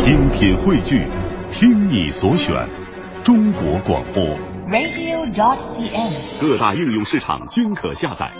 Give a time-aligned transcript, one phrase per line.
[0.00, 1.06] 精品汇聚，
[1.52, 2.54] 听你所选，
[3.22, 4.24] 中国广播。
[4.66, 6.40] radio.dot.cn，。
[6.40, 8.30] 各大应用市场均可下载。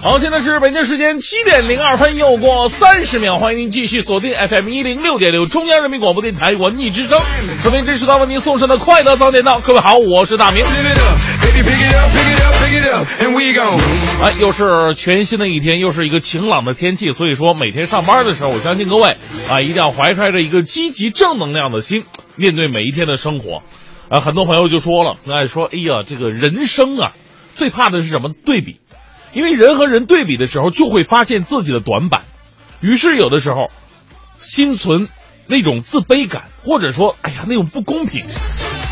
[0.00, 7.20] 好，现在是北京时间七点零二分，又过三十秒，欢迎您继续锁定 FM 一零六点六中央人民广播电台文艺之声，
[7.62, 9.60] 收听这时段为您送上的快乐早点到。
[9.60, 10.64] 各位好，我是大明。
[14.22, 19.16] 哎，又是全新的一天，又是一个晴朗的天气，所以说每天上班的时候，我相信各位
[19.48, 22.04] 啊，一定要怀揣着一个积极正能量的心，
[22.36, 23.62] 面对每一天的生活。
[24.08, 27.12] 啊，很多朋友就说了，哎，说，哎呀，这个人生啊，
[27.54, 28.30] 最怕的是什么？
[28.44, 28.80] 对比。
[29.32, 32.22] 因为人和人对比的时候，就会发现自己的短板，
[32.80, 33.68] 于是有的时候
[34.38, 35.08] 心存
[35.46, 38.24] 那种自卑感，或者说，哎呀，那种不公平，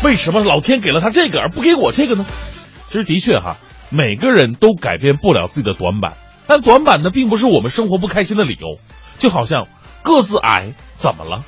[0.03, 2.25] 为什么老天给了他这个而不给我这个呢？
[2.87, 3.57] 其实的确哈，
[3.89, 8.79] 每个人都改变不了自己的短板，但短板呢，并不是我们生活不开心的理由。
[9.19, 9.67] 就好像
[10.01, 11.43] 个子矮怎么了？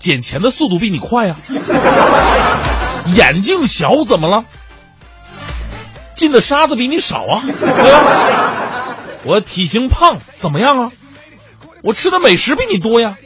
[0.00, 1.36] 捡钱的速度比你快呀、
[3.14, 4.44] 眼睛小怎么了？
[6.16, 8.96] 进的沙子比你少啊，对吧？
[9.24, 10.90] 我体型胖怎么样啊？
[11.84, 13.16] 我吃的美食比你多呀。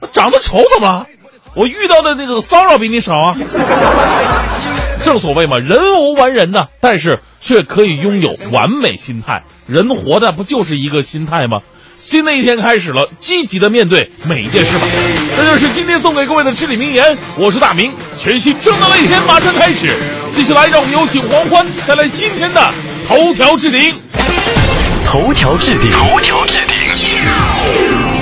[0.00, 1.06] 我长得丑怎么了？
[1.54, 3.36] 我遇到的那个骚扰比你少啊。
[5.00, 9.44] 正所谓嘛，人无完人呐，但是却可以拥有完美心态。
[9.66, 11.60] 人活的不就是一个心态吗？
[11.94, 14.86] 新的一天开始了，积极的面对每一件事吧。
[15.36, 17.16] 这就是今天送给各位的至理名言。
[17.36, 19.88] 我是大明，全新正能量一天马上开始。
[20.32, 22.72] 接下来让我们有请黄欢带来今天的
[23.06, 23.96] 头条置顶。
[25.06, 28.17] 头条置顶，头条置顶。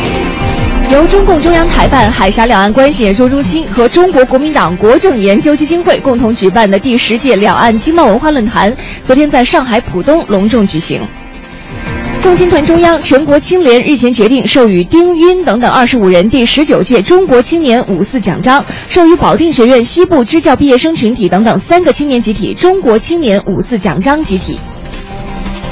[0.92, 11.02] 由中共中央台办、海峡两岸关系研究中心和中国国民党国政研究基金会共同举办的第十届两岸经贸文化论坛，昨天在上海浦东隆重举行。
[12.22, 24.56] 共青团中央、全国青联日前决定授予丁晕等等二十五人第十九届中国青年五四奖章，授予保定学院西部支教毕业生群体等等三个青年集体中国青年五四奖章集体。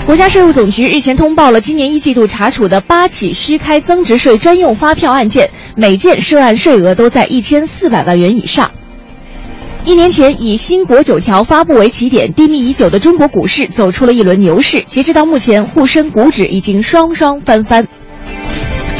[0.06, 8.70] 国家税务总局日前通报了今年一季度查处的八起虚开增值税专用发票案件，每件涉案税额都在一千四百万元以上。
[9.86, 14.82] 一年前，以“新国九条”发布为起点，低迷已久的中国股市走出了一轮牛市。
[14.82, 17.88] 截止到目前，沪深股指已经双双翻番。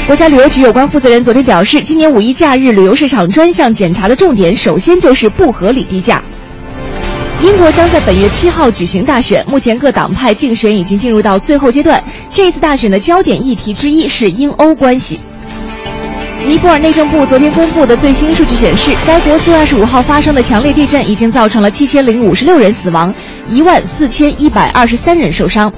[0.07, 6.23] 国家旅游局有关负责人昨天表示，今年五一假日旅游市场专项检查的重点，首先就是不合理低价。
[7.45, 12.03] 英国将在本月七号举行大选，目前各党派竞选已经进入到最后阶段。
[12.33, 15.21] 这次大选的焦点议题之一是英欧关系。
[16.43, 23.15] 尼泊尔内政部昨天公布的最新数据显示，该国四月二十五号发生的强烈地震已经造成了七千零五十六人死亡，
[23.47, 25.71] 一万四千一百二十三人受伤。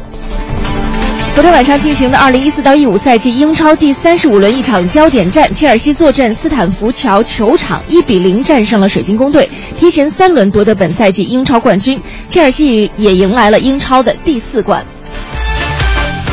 [1.36, 9.46] 昨天晚上进行的二零一四到一五赛季英超第三十五轮一场焦点战，切尔西坐镇斯坦福桥球场一比零战胜了水晶宫队，
[9.78, 12.00] 提前三轮夺得本赛季英超冠军。
[12.30, 14.82] 切尔西也迎来了英超的第四冠。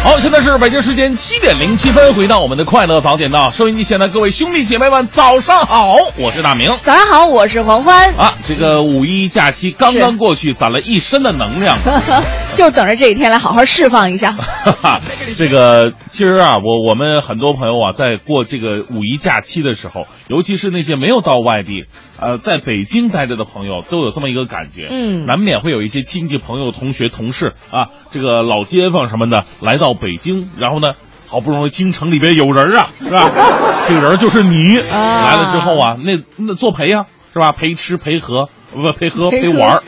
[0.04, 6.78] 好，现在是北京时间七点零七分，回到我们的快乐早点到，收音机前的各位兄弟姐妹们，早上好，我是大明。
[6.84, 11.78] 早上好，我是黄欢，啊，这个五一假期刚刚过去，攒了一身的能量。
[12.54, 14.36] 就等着这一天来好好释放一下。
[15.38, 21.86] 这个其实啊，我我们很多朋友啊，在过这个五一假期的时候，尤其是那些没有到外地，
[22.24, 30.94] 呃，在北京待着的朋友，都有这么一个感觉，嗯难免会有一些亲戚朋友、同学、同事啊，这个老街坊什么的来到北京，然后呢。
[31.26, 33.32] 好不容易京城里边有人啊，是吧？
[33.90, 34.78] 这个人就是你。
[34.78, 37.52] 来了之后啊，那那作陪呀、是吧？
[37.52, 39.82] 陪吃陪喝，不陪喝陪喝陪玩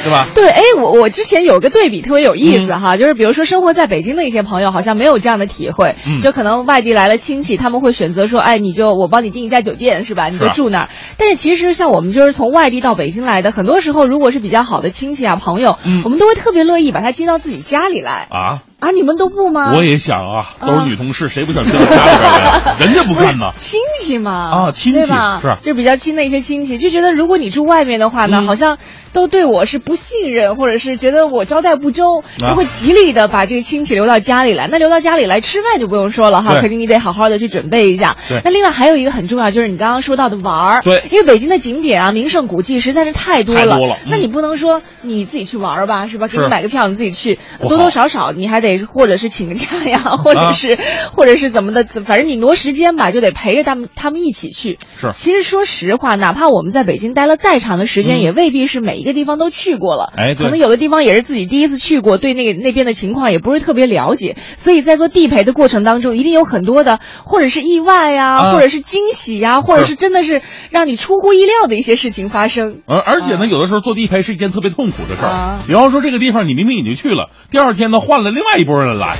[0.00, 0.26] 儿，是吧？
[0.34, 10.28] 对，哎，我我之前有个对比特别有意思嗯哈，就是比如说生活在北京的一些朋友，好像没有这样的体会，嗯就可能外地来了亲戚，他们会选择说，哎，你就我帮你订一家酒店是吧？
[10.28, 10.88] 你就住那儿。
[11.16, 19.72] 但是其实像我们就是从外地到北京来的，很多时候如果是比较好的亲戚啊朋友，嗯我们都会特别乐意把他接到自己家里来啊，啊，你们都不吗？
[19.74, 22.74] 我也想啊，都啊是女同事，谁不想知道家里边来？
[22.80, 23.52] 人家不干呢。
[23.58, 25.40] 亲戚嘛，啊亲戚对吧？
[25.42, 28.78] 是就比较亲的一些亲戚，就觉得如果你住外面的话呢，嗯好像
[29.12, 32.50] 都对我是不信任，或者是觉得我招待不周，啊。
[32.50, 34.68] 就会极力的把这个亲戚留到家里来。
[34.70, 38.16] 那留到家里来吃饭就不用说了哈，肯定你得好好的去准备一下。
[38.28, 38.40] 对。
[38.44, 40.80] 那另外还有一个很重要，就是你刚刚说到的玩儿。
[40.82, 41.04] 对。
[41.10, 44.08] 因为北京的景点啊、名胜古迹实在是太多了，太多了嗯。
[44.10, 46.28] 那你不能说你自己去玩儿吧，是吧？
[46.28, 50.78] 给你买个票你自己去，多多少少你还得得或者是请个假呀，或者是、
[51.12, 54.78] 或者是怎么的，反正你挪时间吧，就得陪着他们他们一起去。
[55.00, 55.08] 是。
[55.12, 58.20] 其实说实话，哪怕我们在北京待了再长的时间，嗯。
[58.20, 60.12] 也未必是每一个地方都去过了。
[60.16, 72.78] 哎可能有的地方也是自己第一次去过，对那个那边的情况也不是特别了解，所以在做地陪的过程当中，一定有很多的或者是意外呀、啊或者是惊喜呀、或者是真的是让你出乎意料的一些事情发生。
[72.86, 75.58] 而而且呢，啊有的时候做地陪是一件特别痛苦的事儿啊。
[75.66, 79.16] 比方说这个地方你明明已经去了，第二天呢换了另外一拨人来，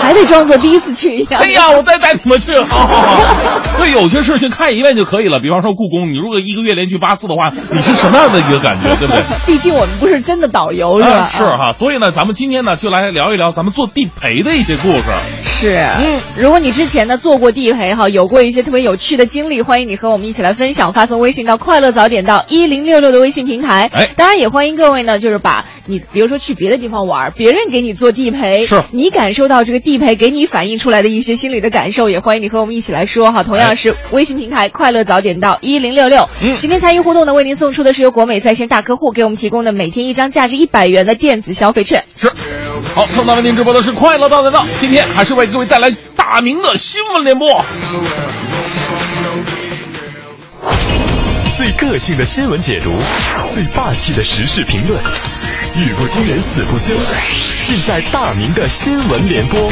[0.00, 1.42] 还得装作第一次去一样。
[1.42, 3.78] 哎呀，我再带你们去，好好好。
[3.78, 5.40] 对，有些事情看一遍就可以了。
[5.40, 9.22] 比方说故宫，你如果一个月连去八次的话，你是什么样的一个感觉，对不对？
[9.46, 11.10] 毕竟我们不是真的导游，是吧？
[11.10, 15.04] 啊是哈，所以呢，咱们今天呢就来聊一聊咱们做地陪的一些故事。
[15.46, 23.90] 是，嗯，如果你之前呢做过地陪哈，有过一些特别有趣的经历，欢迎你和我们一起来分享，发送微信到“快乐早点到一零六六”的微信平台。
[23.92, 33.42] 哎当然也欢迎各位呢，就是把你比如说去别的地方玩，别人给你做地陪，是你感受到这个地陪给你反映出来的一些心理的感受，也欢迎你和我们一起来说哈。
[33.42, 36.28] 同样是微信平台“快乐早点到一零六六”。
[36.42, 42.04] 嗯今天参与互动呢，为您送出的是由国美在线大客户给我们提供的每天一张价值一百元的电子消费券。
[42.20, 42.30] 是，
[42.94, 47.64] 好，正在为您直播的是快乐大本道，今天还是为各位带来大明的新闻联播。
[51.56, 52.92] 最个性的新闻解读，
[53.52, 55.00] 最霸气的时事评论，
[55.76, 56.94] 语不惊人死不休，
[57.66, 59.68] 尽在大明的新闻联播。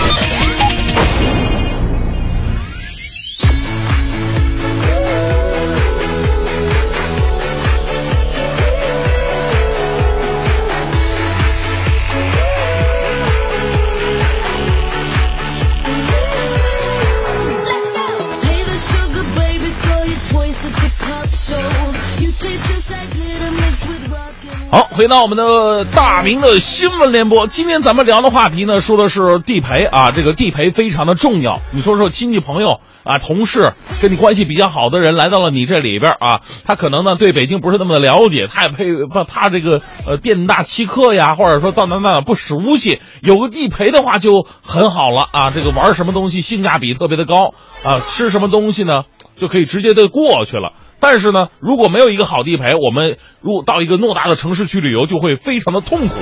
[24.96, 31.60] 回到我们的大明的新闻联播，今天咱们聊的话题呢，说的是地陪啊，这个地陪非常的重要。
[31.74, 45.50] 你说说亲戚朋友啊、同事，跟你关系比较好的人来到了你这里边啊，他可能呢对北京不是那么的了解，他也配怕怕这个呃店大欺客呀，或者说到哪哪不熟悉，有个地陪的话就很好了啊。
[45.50, 47.52] 这个玩什么东西性价比特别的高
[47.84, 49.02] 啊，吃什么东西呢
[49.36, 50.72] 就可以直接的过去了。
[50.98, 56.14] 但是呢，如果没有一个好地陪，我们如果到一个偌大的城市去旅游，就会非常的痛苦。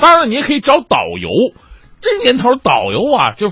[0.00, 1.28] 当然了，你也可以找导游。
[2.00, 3.50] 这年头导游啊，就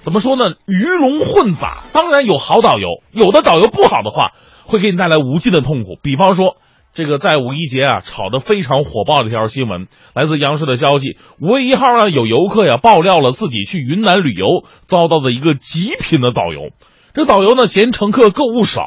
[0.00, 1.84] 怎么说呢，鱼龙混杂。
[1.92, 4.32] 当然有好导游，有的导游不好的话，
[4.64, 5.98] 会给你带来无尽的痛苦。
[6.02, 6.56] 比方说，
[6.94, 16.70] 这个在五一节啊炒得非常火爆的一条新闻，来自央视的消息，五月一号呢，有游客呀爆料了自己去云南旅游遭到的一个极品的导游。
[17.14, 18.82] 这导游呢嫌乘客购物少，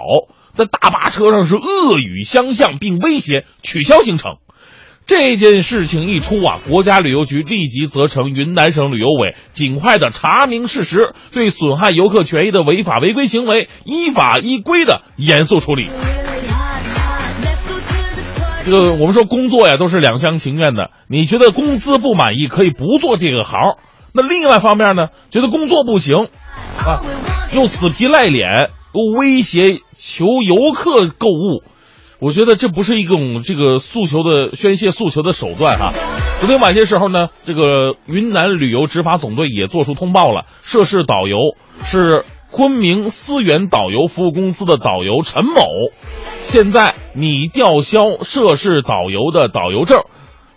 [0.53, 4.37] 在大巴车上是恶语相向，并威胁取消行程。
[5.07, 15.87] 这件事情一出啊，国家旅游局立即责成云南省旅游委尽快的查明事实，对损害游客权益的违法违规行为依法依规的严肃处理。
[18.63, 23.57] 这个我们说工作呀都是两厢情愿的，你觉得工资不满意可以不做这个行，
[24.13, 26.29] 那另外方面呢，觉得工作不行，
[26.77, 27.01] 啊，
[27.53, 28.69] 又死皮赖脸，
[29.15, 31.63] 威胁求游客购物，
[32.19, 35.91] 我觉得这不是一种这个诉求的宣泄诉求的手段哈、
[36.39, 41.37] 昨天晚些时候呢，这个云南旅游执法总队也作出通报了，涉事导游
[41.83, 45.61] 是昆明思源导游服务公司的导游陈某，
[46.41, 50.01] 现在拟吊销涉事导游的导游证。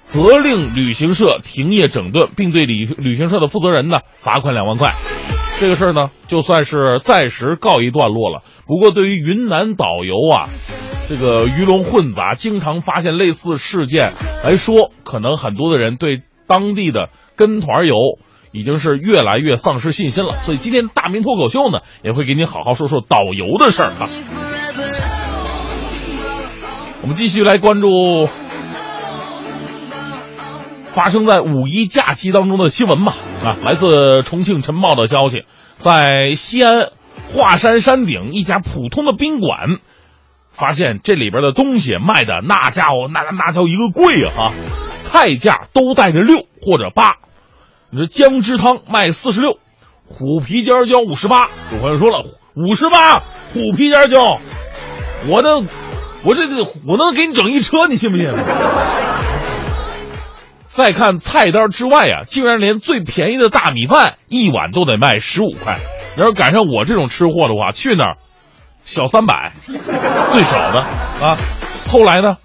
[0.07, 4.93] 责令旅行社停业整顿，并对旅旅行社的负责人呢罚款两万块。
[5.61, 8.43] 这个事儿呢，就算是暂时告一段落了。
[8.67, 10.49] 不过，对于云南导游啊，
[11.09, 14.13] 这个鱼龙混杂，经常发现类似事件
[14.45, 17.95] 来说，可能很多的人对当地的跟团游
[18.53, 20.35] 已经是越来越丧失信心了。
[20.45, 24.11] 所以，今天大明脱口秀呢，也会给你好好说说导游的事儿啊。
[27.01, 28.29] 我们继续来关注
[30.95, 33.15] 发生在五一假期当中的新闻吧。
[33.45, 35.45] 啊，来自重庆晨报的消息，
[35.77, 36.91] 在西安
[37.33, 39.79] 华山山顶一家普通的宾馆，
[40.51, 44.53] 发现这里边的东西卖的那家伙那那叫一个贵啊！
[45.03, 47.17] 菜价都带着六或者八。
[47.91, 49.59] 你说姜汁汤卖四十六，
[50.07, 51.43] 虎皮尖椒五十八。
[51.73, 52.25] 有朋友说了，
[52.55, 53.19] 五十八
[53.53, 54.39] 虎皮尖椒，
[55.29, 55.67] 我能，
[56.25, 56.43] 我这
[56.87, 58.29] 我能给你整一车，你信不信？
[60.77, 65.79] 再看菜单之外啊，竟然连最便宜的大米饭一碗都得卖十五块。
[66.17, 68.17] 要是赶上我这种吃货的话，去那儿
[68.85, 70.81] 小三百，最少的
[71.25, 71.39] 啊。
[71.89, 72.39] 后来呢，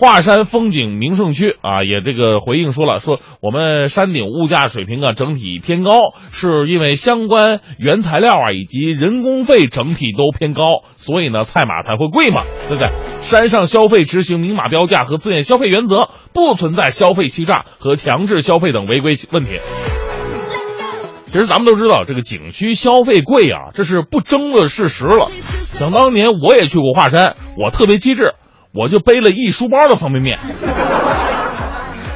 [0.00, 12.88] 华山风景名胜区啊，也这个回应说了，说我们山顶物价水平啊整体偏高，是因为相关原材料啊以及人工费整体都偏高，所以呢菜码才会贵嘛，对不对？
[13.20, 19.58] 山上消费执行明码标价和自愿消费原则，不存在消费欺诈和强制消费等违规问题。
[21.26, 25.26] 其实咱们都知道，这个景区消费贵啊，这是不争的事实了。
[25.36, 28.32] 想当年我也去过华山，我特别机智。
[28.72, 30.38] 我就背了一书包的方便面，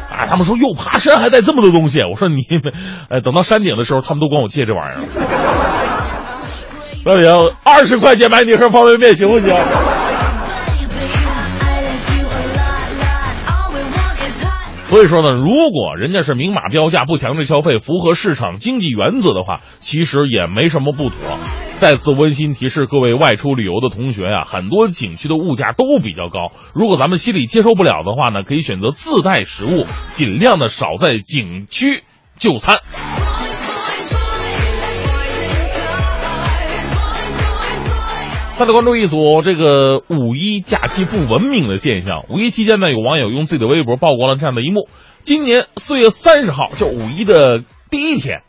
[0.08, 2.00] 啊，他们说又，爬山还带这么多东西。
[2.02, 2.72] 我说你们，
[3.08, 5.00] 哎，等到山顶的时候，他们都管我借这玩意儿。
[7.02, 9.48] 不行，二十块钱买你盒方便面行不行？
[14.94, 21.16] 所以说呢，如果人家是明码标价、不强制消费、符合市场经济原则的话，其实也没什么不妥。
[21.80, 26.52] 再次温馨提示各位外出旅游的同学啊，很多景区的物价都比较高。
[26.76, 32.04] 如果咱们心里接受不了的话呢，可以选择自带食物，尽量的少在景区
[32.38, 32.76] 就餐。
[38.56, 42.24] 再来关注一组这个五一假期不文明的现象。
[42.30, 44.88] 五一期间呢，有网友用自己的微博曝光了这样的一幕：
[45.24, 48.42] 今年四月三十号，就五一的第一天。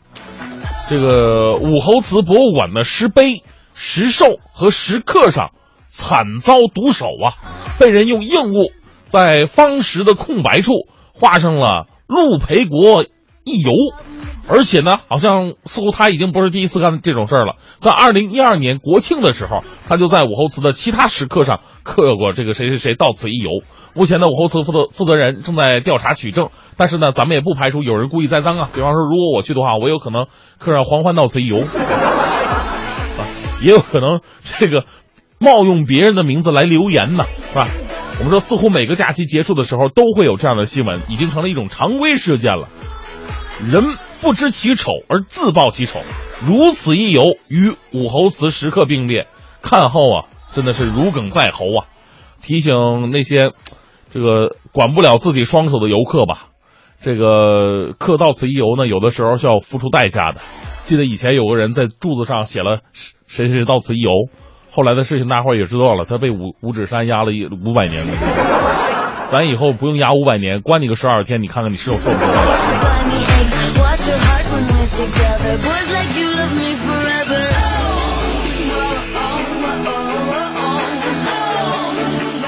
[0.88, 3.42] 这个武侯祠博物馆的石碑、
[3.74, 5.50] 石兽和石刻上
[5.88, 7.34] 惨遭毒手啊！
[7.80, 8.70] 被人用硬物
[9.06, 10.72] 在方石的空白处
[11.14, 13.04] 画上了“陆培国
[13.46, 13.70] 一游”，
[14.48, 17.54] 而且呢，好像似乎他已经不是第一次干这种事儿了。
[17.78, 23.62] 在二零一二年国庆的时候，他就在武侯祠的其他石刻上刻过这个“谁谁谁到此一游”。
[23.94, 28.68] 目前呢，武侯祠负责负责人正在调查取证，但是呢，咱们也不排除有人故意栽赃啊。
[28.74, 30.26] 比方说，如果我去的话，我有可能
[30.58, 31.66] 刻上“黄欢到此一游”，啊，
[33.62, 34.20] 也有可能
[34.58, 34.84] 这个
[35.38, 37.68] 冒用别人的名字来留言呢，是吧？
[38.18, 42.68] 我们说，似乎每个假期结束的时候都会有这样的新闻，已经成了一种常规事件了。
[43.70, 46.00] 人不知其丑而自曝其丑，
[46.46, 49.26] 如此一游与武侯祠石刻并列，
[49.62, 51.86] 看后啊，真的是如鲠在喉啊！
[52.42, 53.52] 提醒那些。
[54.08, 56.46] 这个管不了自己双手的游客吧，
[57.02, 60.40] 这个客到此一游呢，有的时候是要付出代价的。
[60.80, 62.80] 记得以前有个人在柱子上写了
[63.26, 64.10] “谁谁谁到此一游”，
[64.72, 68.75] 后来的事情大伙也知道了，他被五五指山压了一五百年了。
[69.30, 72.26] 咱以后不用压五百年，关你个十二天，你看看你是否受得了。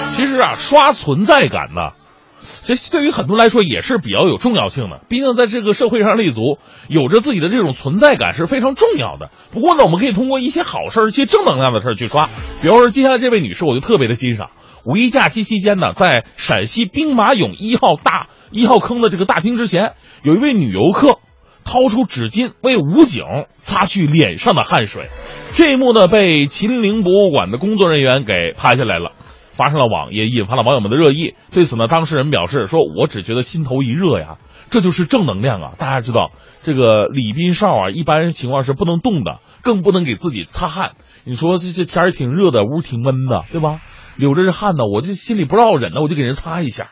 [0.09, 1.93] 其实啊，刷存在感呢，
[2.41, 5.01] 其实对于很多人来说也是比较有重要性的。
[5.09, 6.59] 毕竟在这个社会上立足，
[6.89, 9.31] 有着自己的这种存在感是非常重要的。
[9.53, 12.29] 不过呢，我们可以通过一些好事、一些正能量的事去刷。
[12.63, 14.51] 比方说，接下来这位女士，我就特别的欣赏。
[14.85, 19.93] 五一假期期间呢，在陕西兵马俑一号大一号坑的这个大厅之前，
[20.23, 21.19] 有一位女游客
[21.65, 23.25] 掏出纸巾为武警
[23.61, 25.09] 擦去脸上的汗水。
[25.55, 29.13] 这一幕呢，被秦陵博物馆的工作人员给拍下来了。
[29.53, 31.35] 发上了网，也引发了网友们的热议。
[31.51, 34.37] 对此呢，当事人表示说：“我只觉得心头一热呀，
[34.71, 35.73] 这就是正能量啊！
[35.79, 36.31] 大家知道，
[36.63, 40.93] 这个李斌少啊，一般情况是不能动的，更不能给自己擦汗。
[41.25, 43.81] 你说这这天儿挺热的，屋挺闷的，对吧？
[44.19, 46.91] 流着这汗呢，我这心里不知道忍呢，我就给人擦一下。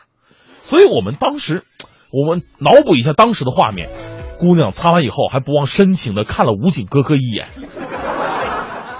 [0.63, 1.63] 所以我们当时，
[2.11, 3.89] 我们脑补一下当时的画面：
[4.39, 7.45] 姑娘擦完以后，还不忘深情的看了武警哥哥一眼。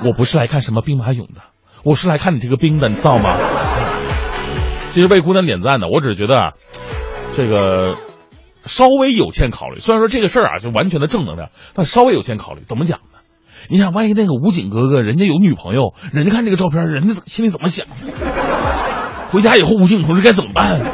[0.04, 1.42] 我不是来看什么兵马俑的。”
[1.84, 3.38] 我是来看你这个兵的，你知道吗？
[4.92, 6.52] 其实为姑娘点赞的，我只是觉得啊，
[7.38, 7.96] 这个
[8.66, 9.80] 稍微有欠考虑。
[9.80, 12.62] 虽然说这个事儿啊，就完全的正能量，但稍微有欠考虑。
[12.64, 13.17] 怎么讲呢？
[13.70, 17.86] 你想，万一那个武警哥哥人家有女朋友，人家看这个照片，人家心里怎么想？
[19.32, 20.80] 回家以后，武警同志该怎么办？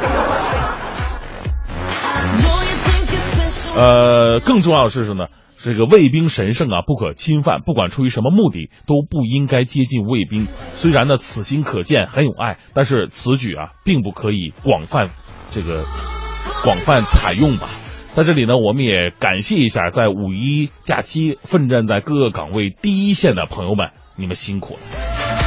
[3.76, 5.30] 呃，更重要的是什么呢？
[5.62, 7.60] 这个卫兵神圣啊，不可侵犯。
[7.64, 10.46] 不管出于什么目的，都不应该接近卫兵。
[10.74, 15.08] 虽然呢，此心可见，很有爱，但是此举啊，并不可以广泛
[15.50, 15.84] 这个
[16.62, 17.68] 广泛采用吧。
[18.14, 25.43] 在这里呢，我们也感谢一下在五一假期奋战在各个岗位第一线的朋友们，你们辛苦了。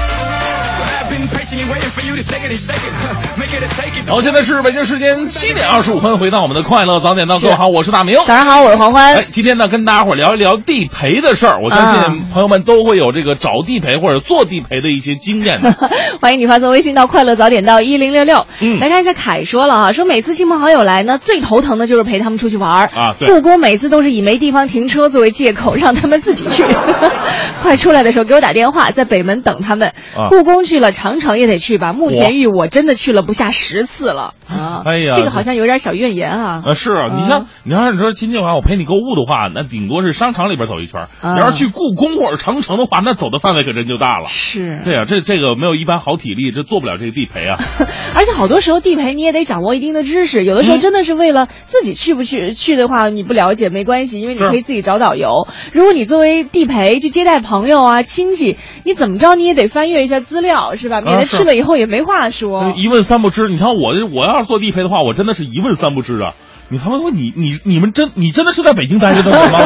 [4.06, 9.16] 然后现在是北京时间七点二十五分，回到我们的快乐早点到，各位好，我是大明，早上好，我是黄欢。
[9.16, 11.60] 哎，今天呢，跟大家伙聊一聊地陪的事儿。
[11.62, 15.76] 我相信朋友们都会有这个找地陪或者做地陪的一些经验的。
[16.22, 18.46] 欢迎你发送微信到快乐早点到一零六六。
[18.62, 23.16] 嗯，来看一下凯说了哈，说每次亲朋好友来呢，最头疼的就是陪他们出去玩儿啊。
[23.28, 26.64] 故宫每次都是以没地方停车作为借口，让他们自己去。
[27.62, 29.92] 快出来的时候给我打电话，在北门等他们。
[30.30, 31.94] 故宫去了，长城也得去吧。
[31.94, 34.34] 慕田峪我真的去了不下十次了。
[34.50, 36.62] 啊，哎呀这个好像有点小怨言啊。
[36.66, 44.26] 啊，是啊，你像你要是你说今天晚上我陪你购物的话，那顶多是商场里边走一圈；啊你要是去故宫或者长城的话，那走的范围可真就大了。
[44.30, 47.58] 是，对啊，这这个没有一般好体力，这做不了这个地陪啊。
[48.16, 55.48] 而且好多时候地陪你也得掌握一定的知识，有的时候嗯真的是为了自己去不去去的话，你不了解没关系，因为你可以自己找导游。
[55.74, 61.02] 如果你作为地陪去接待朋友啊亲戚，你怎么着你也得翻阅一下资料是吧？
[61.02, 62.74] 免得去了以后也没话说。
[62.76, 66.34] 一问三不知，你看我这我要是做地陪的话，我真的是一问三不知啊。
[66.70, 69.38] 你他妈说你你你们真你真的是在北京待着的吗？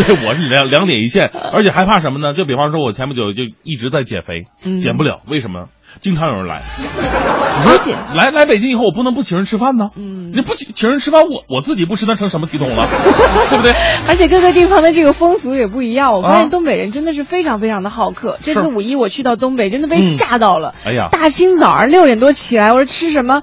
[0.03, 2.33] 对，我是两两点一线，而且还怕什么呢？
[2.33, 5.69] 就比方说，我前不久就一直在减肥，嗯减不了，为什么？
[6.01, 6.63] 经常有人来，
[7.69, 9.91] 而且来来北京以后，我不能不请人吃饭呢。
[9.97, 12.87] 嗯你不请请人吃饭，我我自己不吃，那成什么体统了？
[13.51, 13.73] 对不对？
[14.09, 18.39] 而且各个地方的这个风俗也不一样，我发啊现东北人真的是非常非常的好客。
[18.43, 20.75] 这次五一我去到东北，真的被嗯吓到了。
[20.85, 23.43] 哎呀大清早上六点多起来，我说吃什么？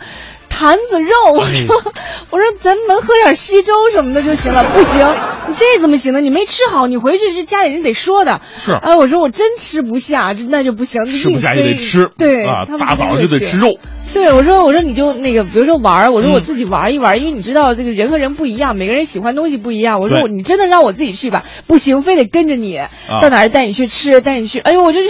[0.58, 1.76] 坛子肉，我哎说、
[2.32, 5.08] 我说咱能喝点稀粥什么的就行了， 不行，
[5.48, 6.20] 你这怎么行呢？
[6.20, 8.42] 你没吃好，你回去这家里人得说的。
[8.58, 13.78] 是哎，我说我真吃不下，这那就不行，吃不下也得吃，对，啊，他们大早上就得吃肉。
[14.14, 20.02] 对，我说我说你就那个，比如说玩儿，我说我嗯自己玩一玩，因为你知道这个人和人不一样，每个人喜欢东西不一样。
[20.02, 22.80] 我说我你真的让我自己去吧，不行，非得跟着你，
[23.22, 24.60] 到哪儿带你去吃，带你去。
[24.60, 25.10] 哎呦，我就是，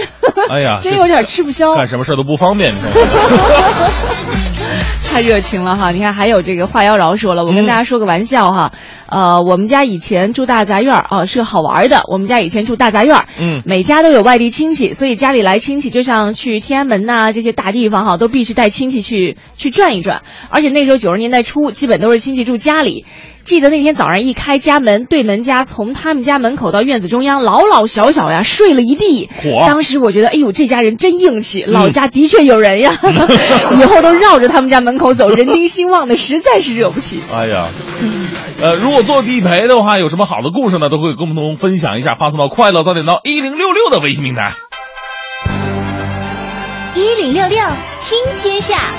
[0.50, 1.74] 哎呀真有点吃不消。
[1.78, 4.47] 干什么事儿都不方便，你说我。
[5.10, 5.90] 太热情了哈！
[5.92, 8.72] 你看，还有这个话妖娆说了，我跟嗯大家说个玩笑哈，
[9.08, 12.02] 呃，我们家以前住大杂院儿啊，是个好玩的。
[12.08, 20.22] 我们家以前住大杂院儿，嗯每家都有外地亲戚，所以家里来亲戚，就像去天安门呐、这些大地方哈，都必须带亲戚去去转一转。
[20.50, 23.04] 而且那时候九十年代初，基本都是亲戚住家里。
[23.48, 29.30] 记得那天早上一开家门，对门家从他们家门口到院子中央，老老小小呀睡了一地。
[29.66, 32.92] 当时我觉得，哎呦，这家人真硬气，老家的确有人呀，
[33.80, 37.22] 以后都绕着他们家门口走，人丁兴旺的，实在是惹不起。
[37.32, 37.68] 哎呀，
[38.60, 40.90] 呃，如果做地陪的话，有什么好的故事呢？
[40.90, 44.52] 都会跟我们共同分享一下，发送到快乐早点到一零六六的微信平台。
[46.94, 47.58] 一零六六
[48.02, 48.92] 听天下，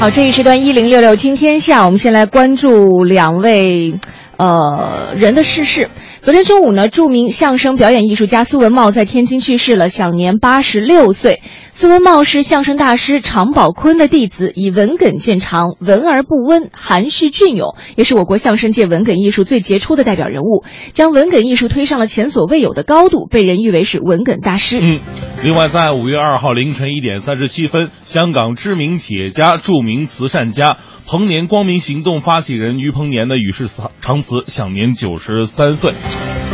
[0.00, 3.98] 好，这一时段一零六六听天下，我们先来关注两位
[4.38, 5.90] 呃人的逝世。
[6.22, 11.40] 昨天中午呢，著名相声表演艺术家苏文茂在天津去世了，享年八十六岁。
[11.72, 24.78] 苏文茂是相声大师常宝坤的弟子，以文哏见长，文而不温，含蓄隽永，也是我国相声界文哏艺术最杰出的代表人物，将文哏艺术推上了前所未有的高度，被人誉为是文哏大师。
[24.78, 25.00] 嗯，
[25.42, 30.76] 另外，在五月二号凌晨一点三十七分，香港知名企业家、著名慈善家
[31.12, 33.66] 彭年光明行动发起人于彭年的与世
[34.00, 35.92] 长辞，享年九十三岁。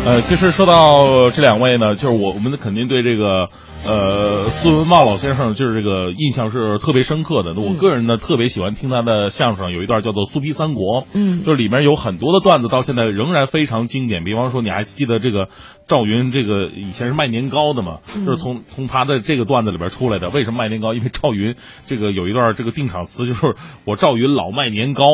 [0.07, 3.49] 呃，其实说到这两位呢，就是我我们肯定对这个
[3.85, 7.55] 呃苏文茂老先生就是这个印象是特别深刻的。
[7.55, 14.23] 我个人呢特别喜欢听他的相声，有一段叫做《苏皮三国》，嗯就是里面有很多的段子到现在仍然非常经典。
[14.23, 15.49] 比方说，你还记得这个
[15.89, 17.99] 赵云这个以前是卖年糕的嘛？
[18.15, 20.31] 嗯就是从从他的这个段子里边出来的。
[20.31, 20.95] 为什么卖年糕？
[20.95, 25.05] 因为赵云这个有一段这个定场词，就是我赵云老卖年糕。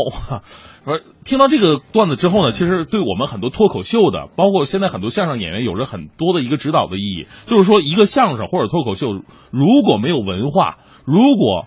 [0.85, 7.27] 而听到这个段子之后呢，其实对我们很多脱口秀的，包括现在很多相声演员，有着很多的一个指导的意义。
[7.47, 9.12] 就是说，一个相声或者脱口秀，
[9.51, 11.66] 如果没有文化，如果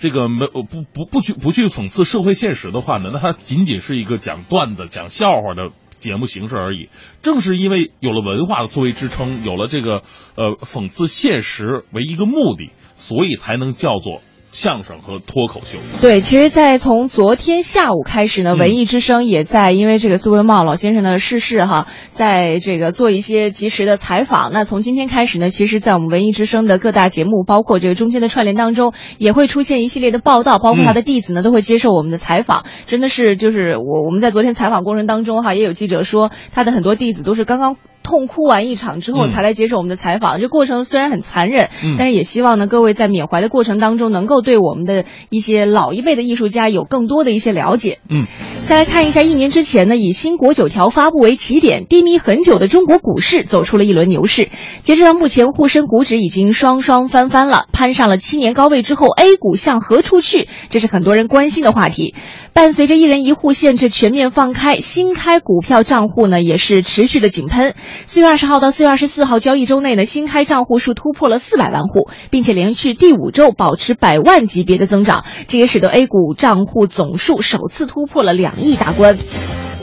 [0.00, 6.88] 这个没不不不去不去讽刺社会现实的话呢，那它仅仅是一个讲段子、讲笑话的节目形式而已。
[7.22, 10.02] 正是因为有了文化的作为支撑，有了这个
[10.34, 14.20] 呃讽刺现实为一个目的，所以才能叫做
[14.56, 15.76] 相声和脱口秀。
[16.00, 24.50] 对，其实，在从昨天下午开始呢，嗯文艺之声也在因为这个苏文茂老先生的逝世哈，在这个做一些及时的采访。
[24.52, 32.64] 那从今天开始呢，其实，在我们文艺之声的各大节目，包括这个中间的串联当中，也会出现一系列的报道，包括他的弟子呢，都会接受我们的采访。
[32.86, 37.76] 真的是，就是我我们在昨天采访过程当中哈，也有记者说，他的很多弟子都是刚刚。
[38.06, 47.98] 痛哭完一场之后嗯才来接受我们的采访，这过程虽然很残忍，嗯但是也希望呢各位在缅怀的过程当中，能够对我们的一些老一辈的艺术家有更多的一些了解。
[48.08, 48.26] 嗯，
[48.66, 54.50] 再来看一下，一年之前呢，以新国九条发布为起点，低迷很久的中国股市走出了一轮牛市。
[54.82, 60.48] 截止到目前，沪深股指已经双双翻番了，攀上了七年高位之后，A 股向何处去？
[60.70, 62.14] 这是很多人关心的话题。
[62.56, 67.74] 伴随着一人一户限制全面放开，新开股票账户呢也是持续的井喷。
[68.06, 79.18] 四月二十号到四月二十四号交易周内呢，新开账户数突破了四百万户，并且连续第五周保持百万级别的增长，这也使得 A 股账户总数首次突破了两亿大关。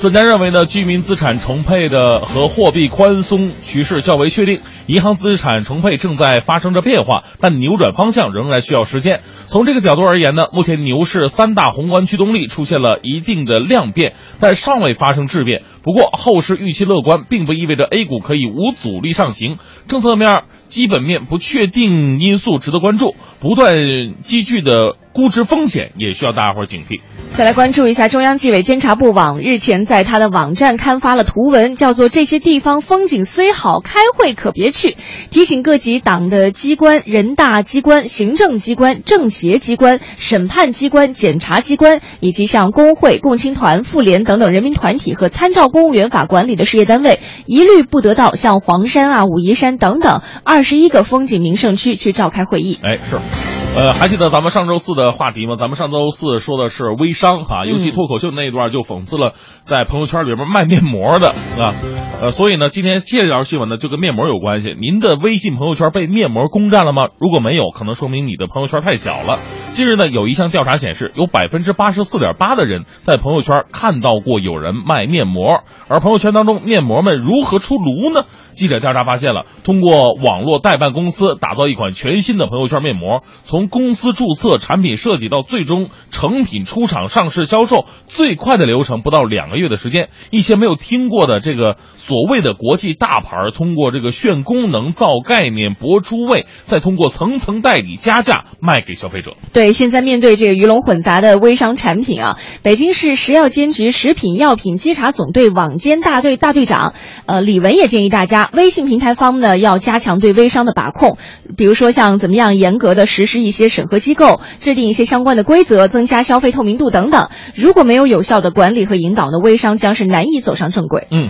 [0.04, 9.22] 专家认为呢，居民资产重配的和货币宽松趋势较为确定，银行资产重配正在发生着变化，但扭转方向仍然需要时间。
[9.48, 15.64] 从这个角度而言呢，目前牛市三大宏观驱动力出现了一定的量变，但尚未发生质变。
[15.84, 19.56] 不过后市预期乐观，并不意味着 A 股可以无阻力上行。
[19.88, 27.02] 政策面、基本面不确定因素值得关注，不断积聚的估值风险也需要大家伙儿警惕。
[27.38, 34.98] 再来关注一下，中央纪委监察部网日前在他的网站刊发了图文，叫做“这些地方风景虽好，开会可别去”，
[35.32, 52.78] 提醒各级党的机关、人大机关、行政机关、政协机关、审判机关、检察机关，以及像工会、共青团、妇联等等人民团体和参照公务员法管理的事业单位，一律不得到像黄山啊、武夷山等等二十一个风景名胜区去召开会议。
[52.84, 53.53] 哎，是。
[53.76, 55.56] 呃，还记得咱们上周四的话题吗？
[55.56, 61.74] 咱们上周四说的是微商哈，尤其脱口秀那一段就讽刺了在朋友圈里边卖面膜的啊，
[62.22, 64.76] 呃，所以呢，今天这条新闻呢就跟面膜有关系。
[64.80, 67.08] 您的微信朋友圈被面膜攻占了吗？
[67.20, 69.40] 如果没有，可能说明你的朋友圈太小了。
[69.74, 78.26] 近日呢，有一项调查显示，有百分之八十四点八的人在朋友圈看到过有人卖面膜，而朋友圈当中面膜们如何出炉呢？
[78.52, 83.24] 记者调查发现了，通过网络代办公司打造一款全新的朋友圈面膜，
[83.54, 90.10] 从公司注册、产品设计到最终成品出厂、上市销售，最快的流程不到两个月的时间。
[90.32, 99.36] 一些没有听过的这个所谓的国际大牌，通过这个炫功能、造概念、博诸位，再通过层层代理加价卖给消费者。
[99.54, 106.96] 对，现在面对这个鱼龙混杂的微商产品啊，北京市食药监局食品药品稽查总队网监大队大队长，
[107.28, 111.20] 呃，李文也建议大家，微信平台方呢要加强对微商的把控，
[111.56, 117.30] 比如说像怎么样严格的实施一些审核机构，制定一些相关的规则，增加消费透明度等等。
[117.56, 121.08] 如果没有有效的管理和引导呢，微商将是难以走上正轨。
[121.12, 121.30] 嗯。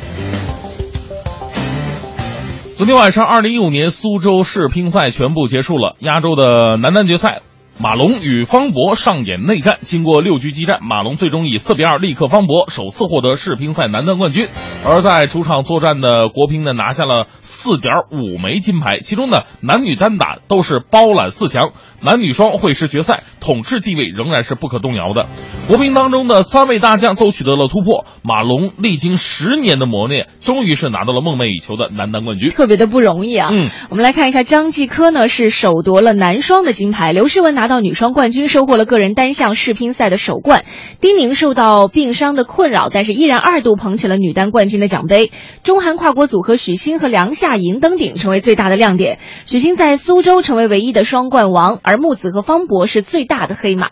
[2.78, 7.42] 昨天晚上，二零一五年苏州世乒赛全部结束了，亚洲的男单决赛。
[7.80, 14.48] 马龙与方博上演内战，经过六局激战，马龙最终以四比二力克方博，首次获得世乒赛男单冠军。
[14.86, 21.72] 而在主场作战的国乒呢，拿下了四点五枚金牌，其中呢男女单打都是包揽四强，
[22.04, 25.28] 男女双会师决赛，统治地位仍然是不可动摇的。
[25.68, 33.50] 国乒当中的三位大将都取得了突破，马龙历经十年的磨练，终于是拿到了梦寐以求的男单冠军，特别的不容易啊。
[33.54, 40.66] 嗯，我们来看一下张继科呢是首夺了男双的金牌，刘诗雯拿到女双冠军，收获了个人单项世乒赛的首冠。
[41.00, 45.32] 丁宁受到病伤的困扰，但是依然二度捧起了女单冠军的奖杯。
[45.64, 49.20] 中韩跨国组合许昕和梁夏莹登顶，成为最大的亮点。
[49.46, 53.92] 许昕在苏州成为唯一的双冠王，而而木子和方博是最大的黑马。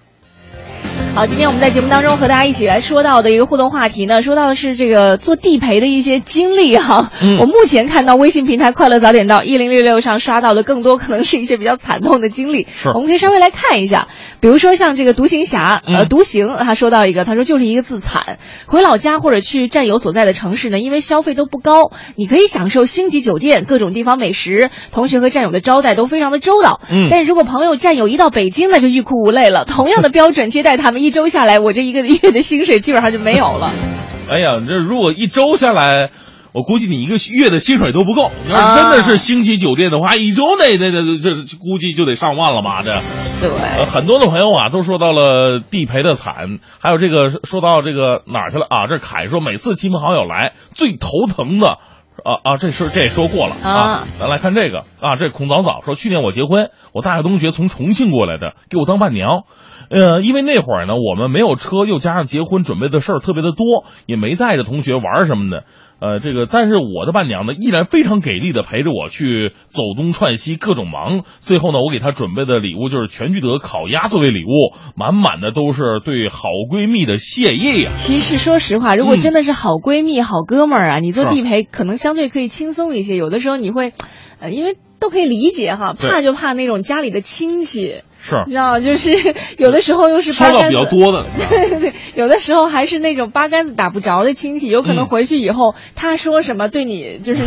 [1.14, 7.12] 好，今天我们在节目当中和大家一起来说到的一个互动话题呢，说到的是这个做地陪的一些经历哈。
[7.22, 12.66] 嗯我目前看到微信平台“快乐早点到”一零六六上刷到的更多，可能是一些比较惨痛的经历。
[12.74, 14.08] 是我们可以稍微来看一下，
[14.40, 18.40] 比如说像这个独行侠，呃，嗯独行，他说到一个，他说就是一个字惨。
[18.68, 26.80] 回老家或者去战友所在的城市呢，因为消费都不高，你可以享受星级酒店、各种地方美食，同学和战友的招待都非常的周到。
[26.90, 29.66] 嗯但是如果朋友战友一到北京，那就欲哭无泪了。
[29.66, 33.72] 同样的标准接待他们，一周下来，我这一个月的薪水基本上就没有了。
[34.30, 36.10] 哎呀，你这如果一周下来，
[36.54, 38.32] 我估计你一个月的薪水都不够。
[38.46, 42.82] 你要是真的是星级酒店的话，一周那那那这这估计就得上万了吧？
[42.84, 43.02] 这，
[43.42, 48.88] 对，呃，很多的朋友啊都说到了地陪的惨，还有这个说到这个哪儿去了啊？
[48.88, 51.80] 这凯说每次亲朋好友来最头疼的。
[52.24, 54.08] 啊啊，这事这也说过了啊啊。
[54.20, 59.44] 咱来看这个啊，这孔早早说，去年我结婚，我大学同学从重庆过来的，给我当伴娘。
[59.90, 65.66] 呃，因为那会儿呢，我们没有车，又加上结婚准备的事儿特别的多，也没带着同学玩儿什么的。
[66.02, 71.24] 呃，这个，但是我的伴娘呢，依然非常给力的陪着我去走东串西，各种忙。
[71.40, 83.16] 最后呢，我给她准备的礼物就是全聚德烤鸭作为礼物，满满的都是对好闺蜜的谢意呀、其实说实话，如果嗯真的是好闺蜜、好哥们儿啊，你做地陪可能相对可以轻松一些。
[83.16, 83.94] 有的时候你会，
[84.40, 91.26] 呃，因为都可以理解哈，怕就怕那种家里的亲戚，是你知道，就是 有的时候又是收到比八竿子，较多的。
[91.50, 97.44] 对对对，有的时候还是那种八竿子打不着的亲戚，有可能嗯回去以后、 他说什么对你就是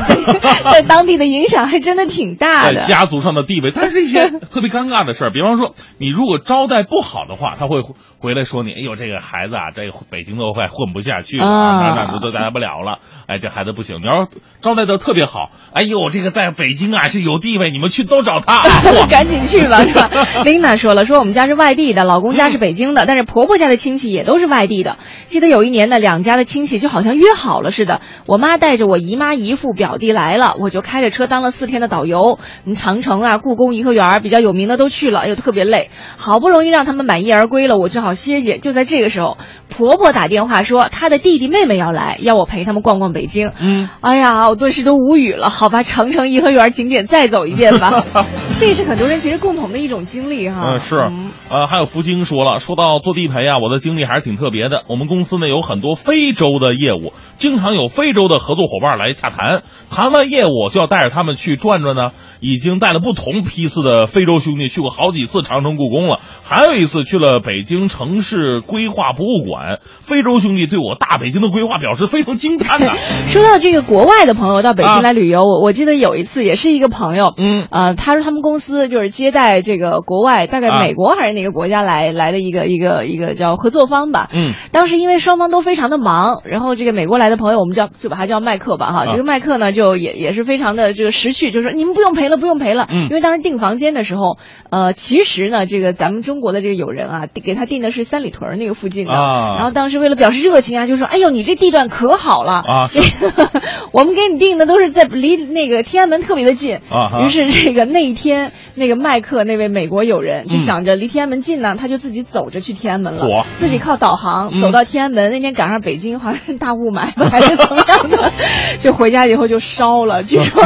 [0.72, 2.74] 在当地的影响还真的挺大的。
[2.74, 7.82] 在家族上的地位，但是一些特别尴尬的事儿，比方说，你如果招待不好的话，他会
[8.18, 14.00] 回来说你，哎呦，这个孩子啊，这北京都快混不下去了，啊哪哪都都待不了了，哎，这孩子不行。
[14.02, 14.28] 你要
[14.60, 18.62] 招待的特别好，哎呦，这个在北京啊是有地位，你们去都找他
[19.08, 20.10] 赶紧去吧，是吧？
[20.44, 24.96] 林乃娜说了，说我们家是外地的，老公家是北京的，但是婆婆家的亲戚也都是外地的。
[25.26, 38.56] 记得有一年呢，两家的亲戚就好像约好了似的，我妈带着我姨妈、姨父、表弟来了，我就开着车当了四天的导游，嗯长城啊、故宫、颐和园儿比较有名的都去了，哎呦特别累，好不容易让他们满意而归了，我只好歇歇。
[38.56, 39.36] 就在这个时候，
[39.68, 43.52] 婆婆打电话说她的弟弟妹妹要来，要我陪他们逛逛北京。
[43.60, 45.50] 嗯，哎呀，我顿时都无语了。
[45.50, 48.02] 好吧，长城、颐和园景点再走一遍吧。
[48.56, 50.53] 这是很多人其实共同的一种经历哈。
[50.54, 51.10] 嗯，是，
[51.50, 54.84] 呃，还有福星说了，说到做地陪啊，我的经历还是挺特别的。
[54.88, 62.10] 我们公司呢有很多非洲的业务，经常有非洲的合作伙伴来洽谈，谈完业务就要带着他们去转转呢。
[62.40, 69.78] 已经带了不同批次的非洲兄弟去过好几次长城、故宫了，还有一次去了北京城市规划博物馆。
[70.00, 72.92] 非洲兄弟对我大北京的规划表示非常惊叹的。
[73.28, 93.04] 说到这个国外的朋友到北京来旅游，我、我记得有一次也是一个朋友，嗯，呃，他说他们公司就是接待这个国外，大概啊美国还是哪个国家来、来的一个一个一个叫合作方吧，嗯，当时因为双方都非常的忙，然后这个美国来的朋友，我们叫就把他叫麦克吧哈，啊这个麦克呢就也也是非常的这个识趣，就说你们不用陪了，不用赔了，嗯。
[93.04, 94.38] 因为当时订房间的时候，
[94.70, 99.54] 呃，其实呢这个咱们中国的这个友人啊，给他订的是三里屯儿那个附近的，啊。
[99.56, 102.88] 然后当时为了表示热情啊，就说哎呦你这地段可好了啊。
[102.92, 103.50] 这个
[103.92, 110.58] 我们给你订的都是在离那个天安门特别的近啊于是这个那一天那个麦克那位美国友人就嗯。
[110.58, 114.58] 想着离天安门近呢，他就自己走着去天安门了，自己靠导航嗯。
[114.58, 115.30] 走到天安门。
[115.30, 118.30] 那天赶上北京好像是大雾霾吧，还是怎么样的，
[118.78, 120.22] 就回家以后就烧了。
[120.22, 120.62] 据说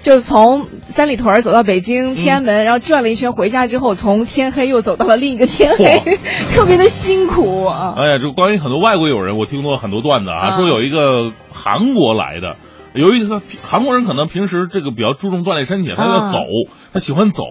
[0.00, 6.18] 就是从三里屯走到北京天安门，然后转了一圈，回家之后从天黑又走到了另一个天黑，
[6.54, 7.94] 特别的辛苦啊。
[7.96, 12.56] 哎呀，就关于很多外国友人，我听过很多段子啊，啊说有一个韩国来的。
[12.92, 16.38] 由于他韩国人可能平时这个比较注重锻炼身体，他要啊走，
[16.92, 17.44] 他喜欢走。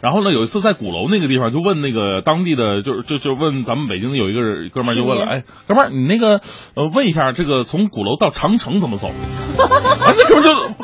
[0.00, 6.40] 然后呢，有一次在鼓楼那个地方，就问那个当地的，就是就就问咱们北京的有一个人哥们儿就问了，是哎，哥们儿，你那个
[6.74, 9.08] 呃问一下，这个从鼓楼到长城怎么走？
[9.60, 10.74] 啊，那哥们儿就。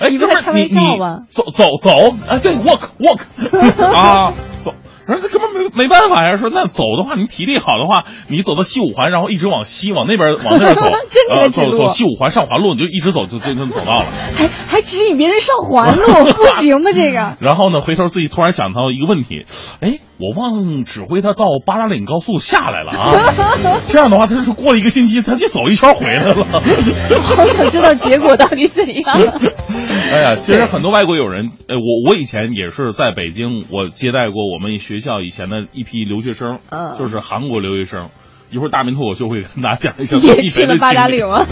[0.00, 1.90] 哎，你他开玩笑你走走走，
[2.28, 3.20] 哎，对，walk walk
[3.94, 4.74] 啊，走。
[5.06, 14.06] 然后这根本没没办法呀，说那走的话，你体力好的话，你走到西五环，然后一直往西往那边往那边走， 真的呃，走走西五环上环路，你就一直走就就能走到了。
[14.34, 16.92] 还还指引别人上环路，不行吗？
[16.94, 17.36] 这个。
[17.40, 19.44] 然后呢，回头自己突然想到一个问题，
[19.80, 23.80] 哎，我忘指挥他到八达岭高速下来了啊！
[23.88, 26.44] 这样的话，他就是过了一个星期，他就走一圈回来了。
[26.44, 29.18] 好想知道结果到底怎样。
[30.12, 38.08] 哎呀，其实很多外国友人，呃，我我以前也是在北京，我接待过我们学校以前的一批留学生，嗯就是韩国留学生。
[38.50, 41.18] 一会儿大明脱口秀会跟大家讲一下 也去了八达岭。
[41.18, 41.44] 岭啊！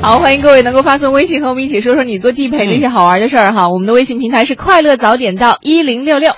[0.00, 3.70] 好，欢迎各位能够发送微信和我们一起说说你做地陪的一些好玩的事儿哈。
[3.70, 6.32] 我们的微信平台是快乐早点到一零六六。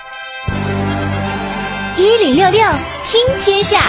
[1.99, 2.61] 一零六六
[3.03, 3.81] 听天下，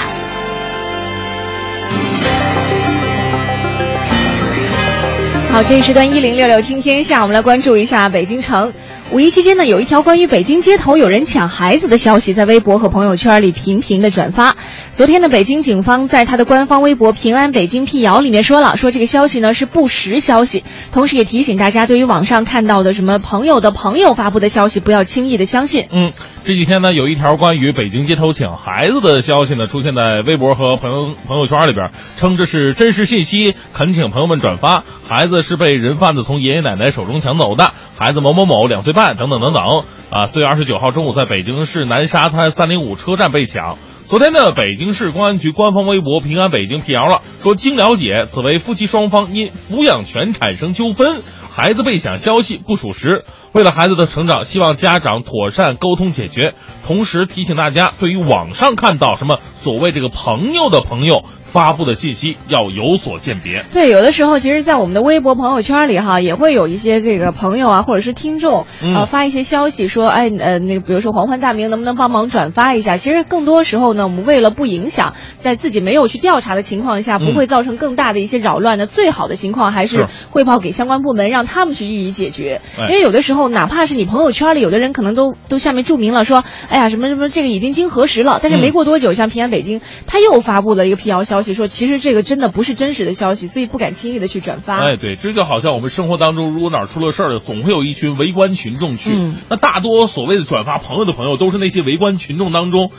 [5.48, 8.74] 好，这一时段一零六六听天下，我们来关注一下北京城。
[9.12, 14.56] 五一期间呢，有一条关于北京街头有人抢孩子的消息，在微博和朋友圈里频频的转发。
[15.00, 25.86] 昨天的，北京警方在他的官方微博“平安北京辟谣”里面说了，说这个消息呢是不实消息，同时也提醒大家，对于网上看到的什么朋友的朋友发布的消息，不要轻易的相信。
[25.90, 26.12] 嗯，
[26.44, 34.84] 这几天呢，有一条关于北京街头抢孩子的消息呢，出现在微博和朋友朋友圈里边，称这是真实信息，恳请朋友们转发。
[35.08, 39.62] 孩子是被人贩子从爷爷奶奶手中抢走的，孩子某某某两岁半，等等等等。
[40.10, 43.78] 啊，四月二十九号中午，在北京市南沙滩三零五车站被抢。
[44.10, 53.24] 昨天呢，北京市公安局官方微博“平安北京”辟谣了，说经了解，此为夫妻双方因抚养权产生纠纷，孩子被抢消息不属实。
[53.52, 56.54] 为了孩子的成长，希望家长妥善沟通解决。
[56.86, 63.64] 同时提醒大家，对于网上看到什么所谓这个朋友的朋友发布的信息，要有所鉴别。
[63.72, 72.98] 对，有的时候其实，在我们的微博朋友圈里哈，也会有一些这个朋友啊，或者是听众，嗯呃，发一些消息说，哎，呃，那个，比如说黄欢大明能不能帮忙转发一下？
[72.98, 82.60] 其实更多时候呢，我们为了不影响，在自己没有去调查的情况下，不嗯会造成更大的一些扰乱呢，最好的情况还是是汇报给相关部门，让他们去予以解决。
[82.78, 94.78] 哎因为有的时候，哪怕是你朋友圈里，有的人可能都都下面注明了说，哎呀，什么什么这个已经经核实了，但是没嗯过多久，像平安北京，他又发布了一个辟谣消息，说其实这个真的不是真实的消息，所以不敢轻易的去转发。
[94.78, 99.14] 哎，对，这就好像我们生活当中，如果哪儿出了事儿，总会有一群围观群众去。
[99.14, 102.90] 嗯那大多所谓的转发朋友的朋友，都是那些围观群众当中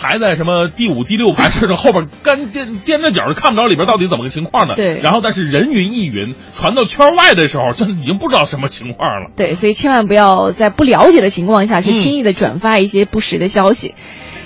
[0.00, 4.74] 排在什么第五、第六排，甚 至后边干垫垫着脚，看不着里边到底怎么个情况呢？
[4.76, 9.30] 对然后但是人云亦云，传到圈外的时候，这已经不知道什么情况了。
[9.36, 13.94] 对，所以千万不要在不了解的情况下去嗯轻易的转发一些不实的消息。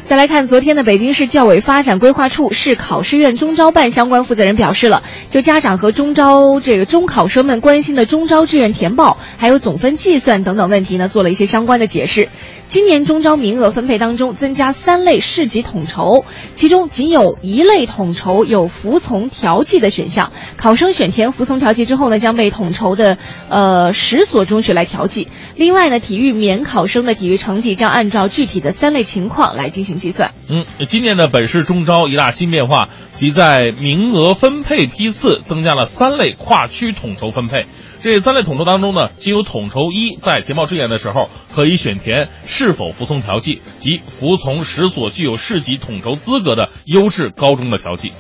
[0.05, 12.29] 再来看昨天的北京市教委发展规划处市考试院中招办相关负责人表示了，就家长和中招这个中考生们关心的中招志愿填报，还有总分计算等等问题呢，做了一些相关的解释。
[12.73, 23.19] 今年中招名额分配当中增加三类市级统筹，其中仅有一类统筹有服从调剂的选项，考生选填服从调剂之后呢，将被统筹的
[23.51, 25.29] 呃十所中学来调剂。
[25.55, 30.33] 另外呢，体育免考生的体育成绩将按照具体的三类情况来进行计算。
[30.49, 37.67] 嗯，今年的本市中招一大新变化，即在名额分配批次增加了三类跨区统筹分配。
[38.03, 48.13] 这三类统筹当中呢，仅有统筹一在填报志愿的时候可以选填是否服从调剂，即服从十所具有市级统筹资格的优质高中的调剂。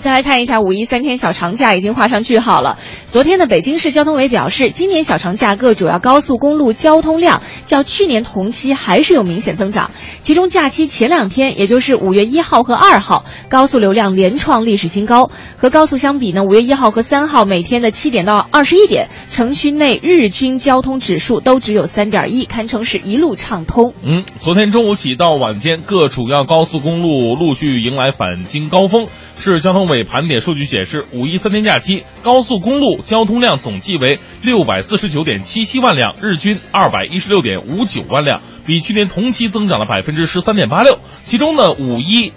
[0.00, 2.78] 再来看一下五一三天小长假已经画上句号了。
[3.06, 9.90] 昨天的北京市交通委表示，今年小长假各主要高速公路交通量较去年同期还是有明显增长，
[10.22, 15.30] 其中假期前两天，也就是五月一号和二号，高速流量连创历史新高。
[15.58, 23.92] 和高速相比呢，五月一号和三号每天的七点到二十一点，城区内日均交通指数都只有三点一，堪称是一路畅通。
[24.02, 29.08] 嗯，昨天中午起到晚间，各主要高速公路陆续迎来返京高峰。
[29.40, 40.98] 市交通委盘点数据显示，五一三天假期高速公路交通量总计为六百四十九点七七万辆，日均二百一十六点五九万辆，比去年同期增长了百分之十三点八六。
[41.24, 42.32] 其中呢，五一。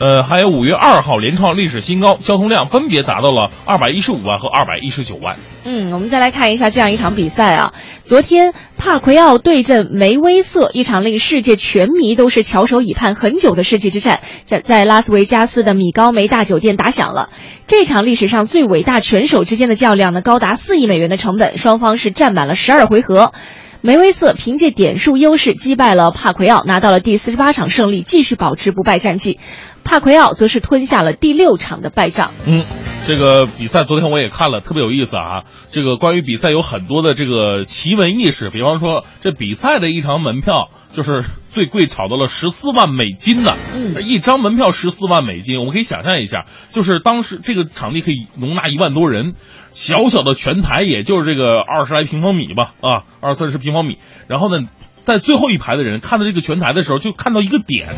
[0.00, 5.36] 呃，还有五月二号连创历史新高，交通量分别达到了二百一十五万和二百一十九万。
[5.64, 7.72] 嗯，我们再来看一下这样一场比赛啊。
[8.02, 17.30] 昨天帕奎奥对阵梅威瑟，一场令世界全迷都是翘首以盼很久的世纪之战，在在拉斯维加斯的米高梅大酒店打响了。
[17.68, 23.32] 这场历史上最伟大拳手之间的较量呢，高达四亿美元的成本，双方是战满了十二回合。
[23.80, 29.38] 梅威瑟凭借点数优势击败了帕奎奥，拿到了第四十八场胜利，继续保持不败战绩。
[29.84, 32.32] 帕奎奥则是吞下了第六场的败仗。
[32.46, 32.64] 嗯，
[33.06, 35.44] 这个比赛昨天我也看了，特别有意思啊。
[35.70, 49.34] 这个关于比赛有很多的这个奇闻异事，比方说这比赛的一场门票就是最贵炒到了十四万美金呢，嗯一张门票十四万美金，我们可以想象一下，就是当时这个场地可以容纳一万多人，
[49.72, 57.88] 小小的拳台也就是这个二十来平方米吧，啊，二三十平方米，然后呢，在最后一排的人看到这个拳台的时候，就看到一个点。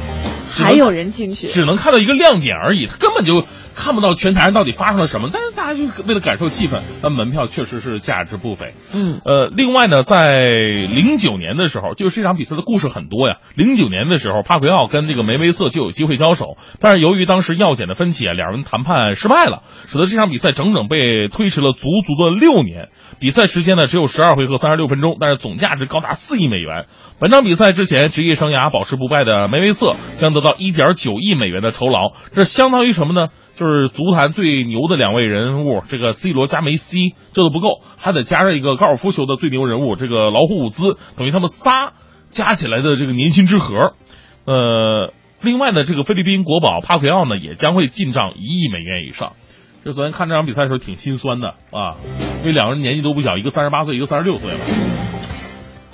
[0.65, 5.29] 还有人进去，只能看到一个亮点而已，他根本就看不到拳台上到底发生了什么。
[5.33, 8.75] 但是大家就为了感受气氛，那门票确实是价值不菲。
[8.95, 13.37] 嗯，呃，另外呢，在零九年的时候，就是这场比赛的故事很多呀。
[13.55, 22.89] 零九年的时候，帕奎奥跟这个梅威瑟就有机会交手，但是由于当时药检的分歧啊，两人谈判失败了，使得这场比赛整整被推迟了足足的六年。
[23.19, 26.87] 比赛时间呢只有十二回合三十六分钟，但是总价值高达四亿美元。
[27.19, 33.29] 本场比赛之前职业生涯保持不败的梅威瑟将得到到一点九亿美元的酬劳，这相当于什么呢？
[33.57, 41.95] 就是足坛最牛的两位人物，这个 C 罗加梅西，这都不够，还得加上一个高尔夫球的最牛人物，这个老虎伍兹，等于他们仨
[42.31, 43.95] 加起来的这个年薪之和。
[44.45, 49.33] 呃，另外呢，这个菲律宾国宝帕奎奥呢，也将会进账一亿美元以上。
[49.85, 51.97] 这昨天看这场比赛的时候挺心酸的啊，
[52.41, 55.06] 因为两个人年纪都不小，一个三十八岁，一个三十六岁了。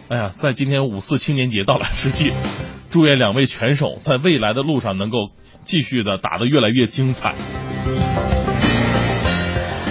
[0.08, 2.32] 哎呀，在今天五四青年节到来之际，
[2.90, 5.30] 祝愿两位拳手在未来的路上能够
[5.64, 7.34] 继续的打得越来越精彩。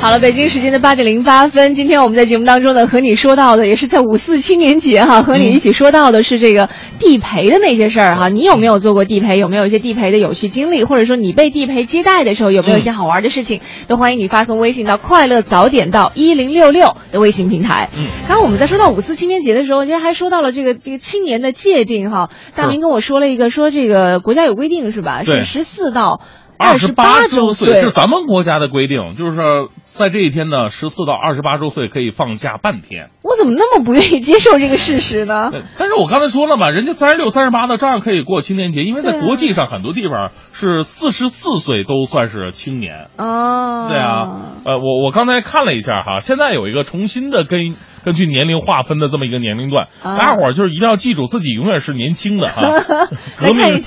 [0.01, 8.27] 好了，北京时间的八点零八分，今天我们在节目当中呢，和你说到的也是在五四青年节哈，和你一起说到的是这个地陪的那些事儿哈。
[8.27, 9.37] 你有没有做过地陪？
[9.37, 10.85] 有没有一些地陪的有趣经历？
[10.85, 13.61] 或者说你被地陪接待的时候，有没有一些好玩的事情？
[13.87, 17.91] 都欢迎你发送微信到“快乐早点到一零六六”的微信平台。
[17.95, 22.31] 嗯，刚刚我们在说到五四青年节的时候，其实还说到了这个这个青年的界定哈。
[22.55, 25.21] 大明跟我说了一个，说这个国家有规定是吧？
[25.23, 26.21] 对是十四到。
[26.63, 29.69] 二十八周岁是咱们国家的规定，就是说
[30.01, 33.09] 在这一天呢，十四到二十八周岁可以放假半天。
[33.21, 35.49] 我怎么那么不愿意接受这个事实呢？
[35.53, 43.09] 对但是我刚才说了嘛，人家三十六、三十八的照样可以过青年节，因为在国际上很多地方是四十四岁都算是青年。
[43.17, 52.61] 哦，对啊，呃，我我刚才看了一下哈，现在有一个重新的根根据年龄划分的这么一个年龄段，啊大家伙儿就是一定要记住自己永远是年轻的哈
[53.37, 53.83] 革命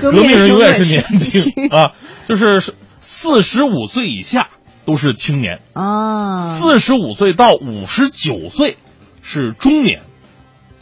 [0.00, 1.92] 革革命人永远是年年轻啊，
[2.26, 4.48] 就是四十五岁以下
[4.90, 8.76] 都是青年，啊，四十五岁到五十九岁
[9.22, 10.00] 是中年，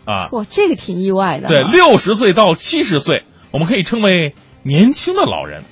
[0.06, 1.48] 啊，哇，这个挺意外的。
[1.48, 5.62] 对，六十岁到七十岁我们可以称为年轻的老人，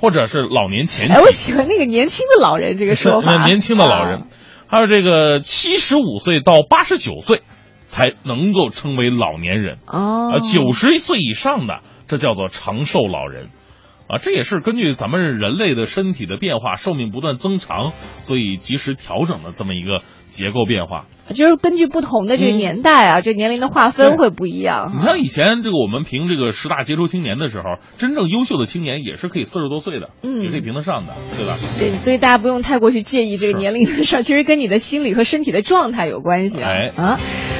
[0.00, 1.14] 或者是老年前期。
[1.14, 3.46] 哎，我喜欢那个年轻的老人这个说法。
[3.46, 4.26] 年轻的老人，啊
[4.66, 7.42] 还有这个七十五岁到八十九岁
[7.86, 9.78] 才能够称为老年人。
[9.86, 11.78] 哦啊，，九十岁以上的，
[12.08, 13.50] 这叫做长寿老人。
[14.06, 21.06] 啊，这也是根据咱们人类的身体的变化，寿命不断增长，所以及时调整的这么一个结构变化。
[21.32, 24.92] 就是根据不同的这个嗯年代啊，这年龄的划分会不一样。
[24.94, 27.64] 你像以前这个我们评这个十大杰出青年的时候，
[27.98, 31.56] 真正优秀的青年也是可以四十多岁的，嗯也可以评得上的，对吧？
[31.78, 36.70] 对，所以大家不用太过去介意这个年龄的事儿，其实跟你的心理和身体的状态有关系啊。
[36.70, 37.18] 哎啊，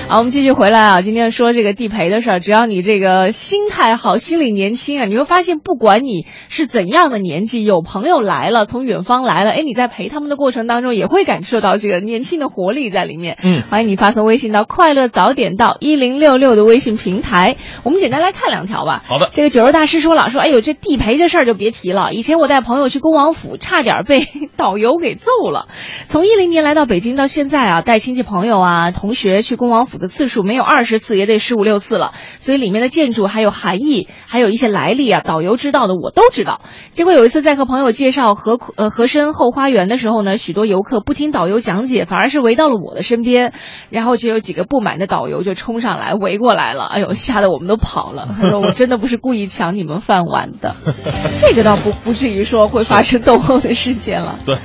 [0.09, 13.39] 好，我们继续回来啊，今天说这个地陪的事儿，只要你这个心态好，心理年轻啊，你会发现，不管你是怎样的年纪，有朋友来了，从远方来了，哎，你在陪他们的过程当中，也会感受到这个年轻的活力在里面。
[13.43, 19.03] 嗯欢迎你发送微信到“快乐早点到一零六六”的微信平台，我们简单来看两条吧。
[19.07, 22.13] 好的，这个九州大师说了，说哎呦，这地陪这事儿就别提了。
[22.13, 24.27] 以前我带朋友去恭王府，差点被
[24.57, 25.69] 导游给揍了。
[26.07, 32.13] 从一零年来到北京到现在啊，带亲戚朋友啊、同学去恭王府的次数没有二十次，也得十五六次了。
[32.39, 36.61] 所以里面的建筑还有含义，还有一些来历啊，导游知道的我都知道。
[36.93, 43.44] 结果有一次在和朋友介绍和呃和珅后花园的时候呢，许多游客不听导游讲解，反而是围到了我的身边，
[43.91, 48.29] 然后就有几个不满的导游就冲上来围过来了，哎呦，吓得我们都跑了。
[48.41, 50.77] 他说我真的不是故意抢你们饭碗的，
[51.39, 54.37] 这个倒不不至于说会发生斗殴的事件了。
[54.45, 54.57] 对，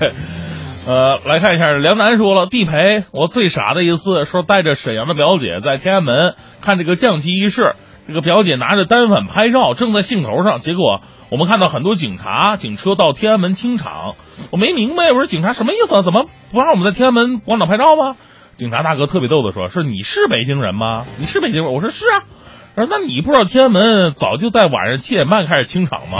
[0.88, 7.76] 呃，来看一下，梁楠说了，地陪我最傻的一次，说带着沈阳的表姐在天安门看这个降旗仪式，
[8.08, 14.16] 这个表姐拿着单反拍照，正在兴头上，结果我们看到很多警察、警车到天安门清场，
[14.52, 16.02] 我没明白，我说警察什么意思啊？
[16.02, 18.16] 怎么不让我们在天安门广场拍照吗？
[18.60, 21.06] 警察大哥特别逗的说：“是你是北京人吗？
[21.18, 22.28] 你是北京人？”我说：“是啊。”
[22.76, 26.20] 他说：“那你不知道天安门早就在晚上七点半开始清场吗？”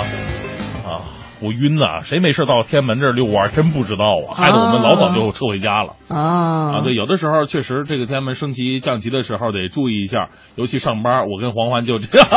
[0.88, 1.04] 啊，
[1.42, 2.00] 我晕呐！
[2.06, 3.50] 谁没事到天安门这儿遛弯儿？
[3.50, 5.96] 真不知道啊，害得我们老早就撤回家了。
[6.08, 12.28] 啊啊，对，有的时候确实这个天安门升旗降旗的时候得注意一下，尤其上班，我跟黄欢就这样。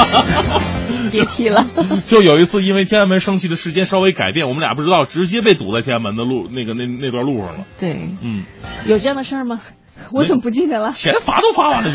[1.13, 1.65] 别提了。
[2.07, 7.65] 就有一次，因为天安门升旗的时间稍微改变，我们俩不知道，直接被堵在天安门的路那个那那段路上了。
[7.79, 8.43] 对，嗯，
[8.89, 9.61] 有这样的事儿吗？
[10.12, 10.90] 我怎么不记得了？
[10.90, 11.90] 钱罚都罚完了？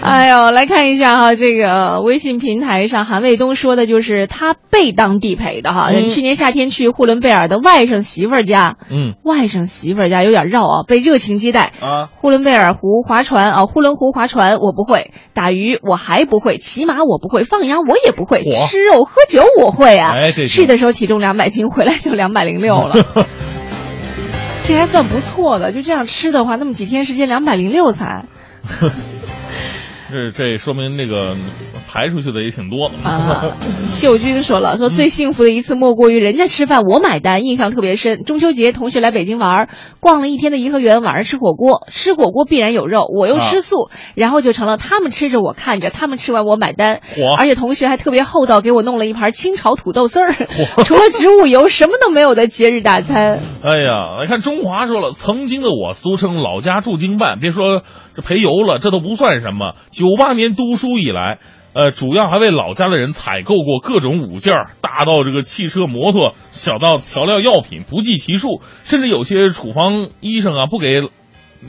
[0.02, 5.90] 哎呦，来看一下哈，这个微信平台上韩卫东说的就是他被当地陪的哈。
[5.92, 11.72] 嗯去年夏天去呼伦贝尔的外甥媳妇儿家，嗯外甥媳妇儿家有点绕啊，被热情接待。
[11.80, 20.14] 啊，呼伦贝尔湖划船啊，呼伦湖划船我不会，打鱼我还不会，骑马我不会，放羊我也不会，吃肉喝酒我会啊。
[20.46, 22.94] 去的时候体重两百斤，回来就两百零六了。
[24.62, 28.26] 这还算不错的，就这样吃的话，那么几天时间两百零六餐。
[30.08, 31.36] 这这说明那个
[31.88, 33.56] 排出去的也挺多的啊，
[33.86, 38.24] 秀君说了，说最幸福的一次莫过于人家吃饭我买单，印象特别深。
[38.24, 39.68] 中秋节同学来北京玩儿，
[40.00, 50.34] 逛了一天的颐和园，晚上吃火锅，吃火锅必然有肉，我又吃素，然后就成了他们吃着我看着，他们吃完我买单嚯，而且同学还特别厚道，给我弄了一盘清炒土豆丝儿，
[50.84, 53.38] 除了植物油什么都没有的节日大餐。
[53.62, 57.82] 哎呀，你看中华说了，曾经的我俗称老家驻京办，别说
[58.14, 59.74] 这陪游了，这都不算什么。
[59.90, 61.38] 九八年读书以来，
[61.76, 68.62] 呃，主要还为老家的人采购过各种物件，大到这个汽车、摩托，小到调料药品，不计其数。
[68.84, 71.02] 甚至有些处方医生啊，不给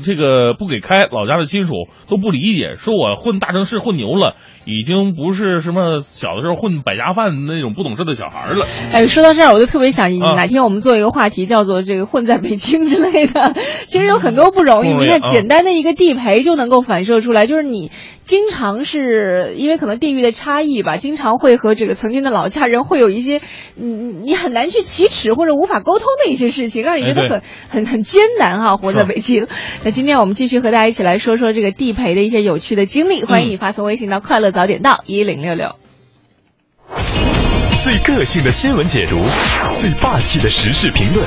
[0.06, 4.38] 这个不给开，老家的亲属都不理解，说我混大城市混牛了，
[4.68, 8.66] 已经不是什么小的时候混百家饭那种不懂事的小孩了。
[8.92, 13.56] 哎，说到这儿，我就特别想啊哪天我们做一个话题，叫做这个“混在北京”之类的。
[13.88, 17.92] 其实有很多不容易，你看啊简单的一个地陪就能够反射出来，就是你
[18.26, 23.40] 经常是因为可能地域的差异吧，经常会和这个曾经的老家人会有一些
[23.76, 28.76] 你你很难去启齿或者无法沟通的一些事情，让你觉得哎很很很艰难哈。
[28.76, 29.48] 活在北京，
[29.86, 35.76] 那今天我们继续和大家一起来说说这个地陪的一些有趣的经历，欢迎嗯你发送微信到“快乐早点到一零六六”。
[37.84, 39.24] 最个性的新闻解读，
[39.76, 41.24] 最霸气的时事评论，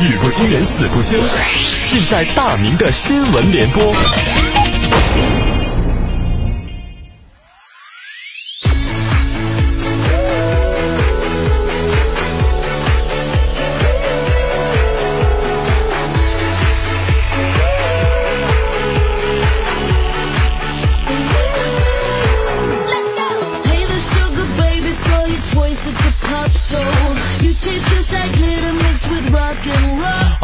[0.00, 1.18] 语不惊人死不休，
[1.88, 3.92] 尽在大明的新闻联播。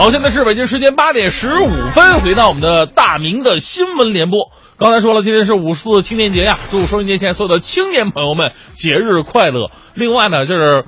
[0.01, 4.51] 好，现在是北京时间八点十五分，回到我们的大明的新闻联播。
[4.79, 9.71] 刚才说了，今天是五四青年节呀，祝收音机前所有的青年朋友们节日快乐。
[9.93, 10.87] 另外呢，就是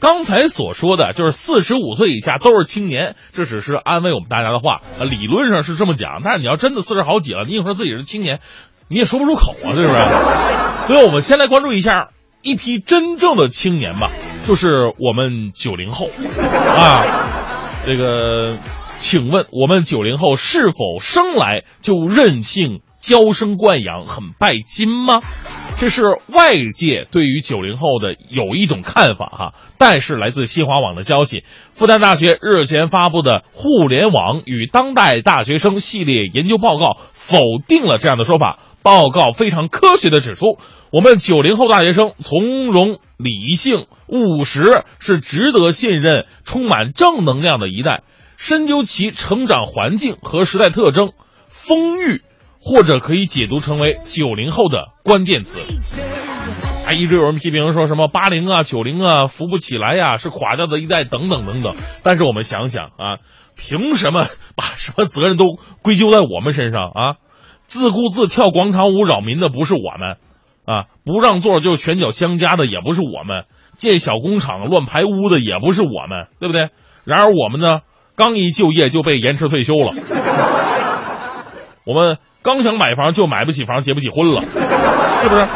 [0.00, 4.78] 刚才所说的，就是四十五岁以下都是青年，这只是安慰我们大家的话。
[4.98, 8.40] 啊，理论上是这么讲，但是你要真的四十好几了，你硬说自己是青年，
[8.88, 9.94] 你也说不出口啊，是不是？
[10.92, 12.08] 所以我们先来关注一下
[12.42, 14.10] 一批真正的青年吧，
[14.48, 16.08] 就是我们九零后
[16.76, 17.06] 啊，
[17.84, 18.56] 这个。
[19.02, 25.20] 请问我们九零后是否生来就任性、娇生惯养、很拜金吗？
[25.78, 29.54] 这是外界对于九零后的有一种看法哈。
[29.76, 31.42] 但是来自新华网的消息，
[31.74, 38.60] 复旦大学日前发布的《互联网与当代大学生》系列研究报告否定了这样的说法。
[38.84, 40.58] 报告非常科学的指出，
[40.92, 48.02] 我们九零后大学生从容、理性、务实，是值得信任、充满正能量的一代。
[48.36, 51.12] 深究其成长环境和时代特征，
[51.48, 52.22] 丰裕，
[52.64, 55.58] 或者可以解读成为九零后的关键词。
[56.86, 61.74] 啊，一直有人批评说什么八零啊、九零啊扶不起来呀，是垮掉的一代等等等等。
[62.02, 63.18] 但是我们想想啊，
[63.56, 67.16] 凭什么把什么责任都归咎在我们身上啊？
[67.66, 70.16] 自顾自跳广场舞扰民的不是我们，
[70.64, 73.44] 啊，不让座就拳脚相加的也不是我们，
[73.76, 76.70] 建小工厂乱排污的也不是我们，对不对？
[77.04, 77.80] 然而我们呢？
[78.14, 79.94] 刚一就业就被延迟退休了，
[81.86, 85.46] 我们刚想买房就买不起房结不起婚了，是不是？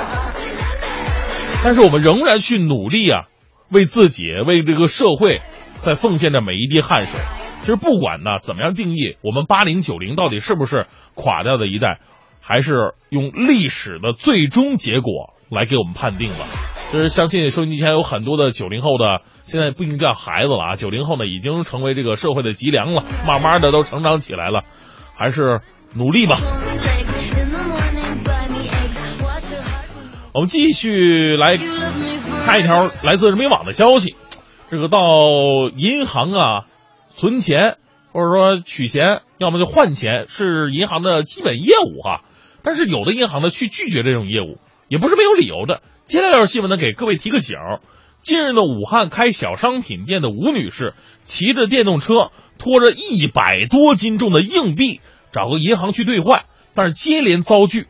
[1.64, 3.24] 但是我们仍然去努力啊，
[3.70, 5.40] 为自己为这个社会
[5.82, 7.20] 在奉献着每一滴汗水。
[7.62, 11.98] 其实不管呢怎么样定义，我们八零九零到底是不是垮掉的一代，
[12.40, 16.46] 还是用历史的最终结果来给我们判定了。
[16.92, 24.62] 就是相信收音机前有很多的九零后的，现在不一定叫孩子了啊，九零后呢已经成为这个社会的脊梁了，慢慢的都成长起来了，
[25.18, 25.60] 还是
[25.96, 26.38] 努力吧。
[30.32, 31.56] 我们继续来
[32.44, 34.14] 看一条来自人民网的消息，
[34.70, 34.98] 这个到
[35.74, 36.64] 银行啊
[37.08, 37.78] 存钱
[38.12, 42.22] 或者说取钱，要么就换钱，是银行的基本业务哈，
[42.62, 44.58] 但是有的银行呢去拒绝这种业务。
[44.88, 45.82] 也不是没有理由的。
[46.04, 47.58] 接下来这新闻呢，给各位提个醒：
[48.22, 55.00] 近日呢，武汉开小商品店的吴女士骑着电动车，拖着一百多斤重的硬币，
[55.36, 57.86] 找个银行去兑换，但是接连遭拒，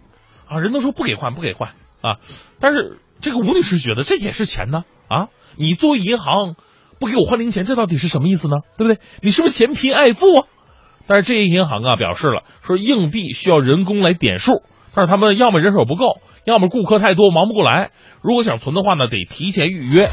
[0.49, 1.71] 啊，人都说不给换，不给换
[2.03, 2.19] 啊。
[2.61, 6.57] 但是这个吴女士觉得这也是钱呢，啊，你作为银行
[6.99, 8.57] 不给我换零钱，这到底是什么意思呢？
[8.77, 9.01] 对不对？
[9.23, 10.47] 你是不是嫌贫爱富啊？
[11.07, 16.21] 但是这些银行啊表示了，说硬币需要人工来点数，但是他们要么人手不够。
[16.45, 17.91] 要么顾客太多忙不过来，
[18.23, 20.09] 如果想存的话呢，得提前预约。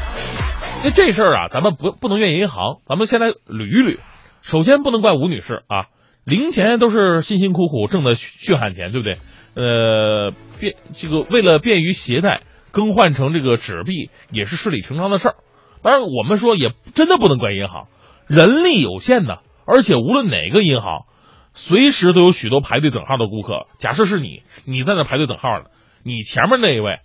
[0.82, 3.98] 那这事儿啊，咱们不不能怨银行，咱们先来捋一捋。
[4.42, 5.86] 首先不能怪吴女士啊，
[6.24, 9.18] 零钱都是辛辛苦苦挣的血汗钱，对不对？
[9.56, 15.34] 呃，便这个为了便于携带，更换成这个纸币也是顺理成章的事儿。
[15.82, 17.86] 当然，我们说也真的不能怪银行，
[18.26, 21.04] 人力有限的，而且无论哪个银行，
[21.52, 23.66] 随时都有许多排队等号的顾客。
[23.78, 25.66] 假设是你，你在那排队等号呢。
[26.06, 26.98] 你前面那一位，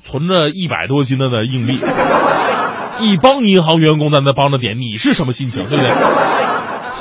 [0.00, 1.74] 存着一百多斤的那硬币，
[3.00, 5.90] 一帮银行员工在那帮着点，你是什么心情，对不对？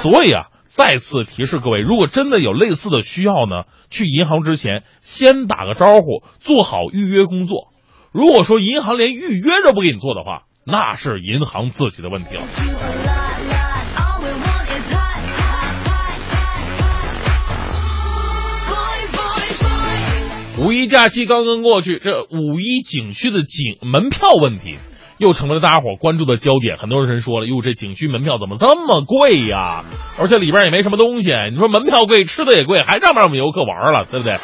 [0.02, 7.74] 所以啊，再次提示各位，如果真的有类似的需要呢，去银行之前先打个招呼，做好预约工作。
[8.14, 12.44] 如果说银行连预约都不给你做的话，那是银行自己的问题了。
[20.58, 24.78] 五一假期刚刚过去，这五一景区的景门票问题
[25.22, 26.78] 又成为了大家伙关注的焦点。
[26.78, 29.84] 很多人说了：“哟，这景区门票怎么这么贵呀？
[30.20, 31.32] 而且里边也没什么东西。
[31.52, 34.38] 你说门票贵，吃的也贵，还让不让我们游客玩了，对不对？”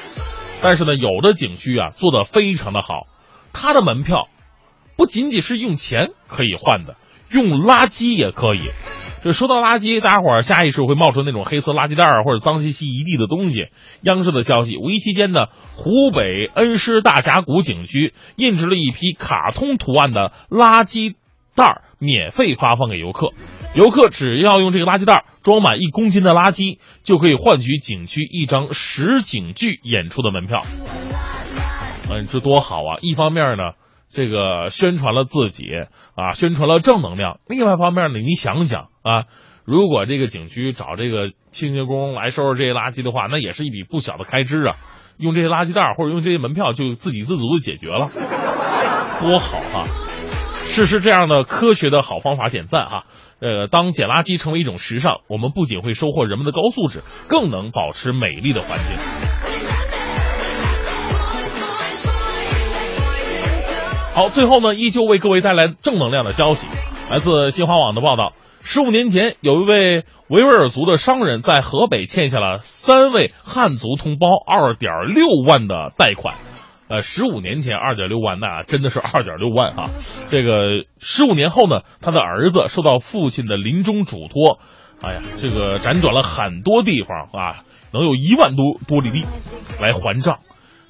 [0.62, 3.08] 但是呢，有的景区啊做的非常的好，
[3.54, 4.28] 它的门票
[4.96, 6.96] 不仅仅是用钱可以换的，
[7.32, 8.70] 用垃圾也可以。
[9.24, 13.68] 就说到垃圾，大家伙儿下意识会冒出那种黑色垃圾袋儿或者脏兮兮一地的东西。
[14.02, 21.16] 央视的消息，五一期间呢，湖北恩施大峡谷景区印制了一批卡通图案的垃圾
[21.56, 23.32] 袋儿，免费发放给游客。
[23.74, 30.64] 游客只要用这个垃圾袋儿装满一公斤的垃圾，就可以换取景区一张实景剧演出的门票。
[32.10, 32.98] 嗯，这多好啊！
[33.02, 33.74] 一方面呢。
[34.10, 35.66] 这个宣传了自己
[36.16, 37.40] 啊，宣传了正能量。
[37.48, 39.26] 另外方面呢，你想想啊，
[39.66, 44.76] 如果这个景区找这个清洁工来收拾这些垃圾的话，那也是一笔不小的开支啊。
[45.18, 48.08] 用这些垃圾袋或者用这些门票就自给自足的解决了，
[49.20, 49.86] 多好啊！
[50.68, 53.06] 试试这样的科学的好方法，点赞哈。
[53.40, 59.57] 呃，当捡垃圾成为一种时尚，我们不仅会收获人们的高素质，更能保持美丽的环境。
[64.18, 66.66] 好，最后呢，依旧为各位带来正能量的消息，
[67.12, 68.34] 来自新华网的报道。
[68.64, 76.34] 十五年前，有一位维吾尔族的商人在河北欠下了三位汉族同胞二点六万的贷款。
[76.88, 79.92] 呃，十五年前二点六万，那真的是二点六万啊！
[80.32, 84.58] 这个十五年后呢，他的儿子受到父亲的临终嘱托，
[85.00, 89.28] 哎呀，这个辗转了很多地方啊，能有一万多多里地
[89.80, 90.40] 来还账。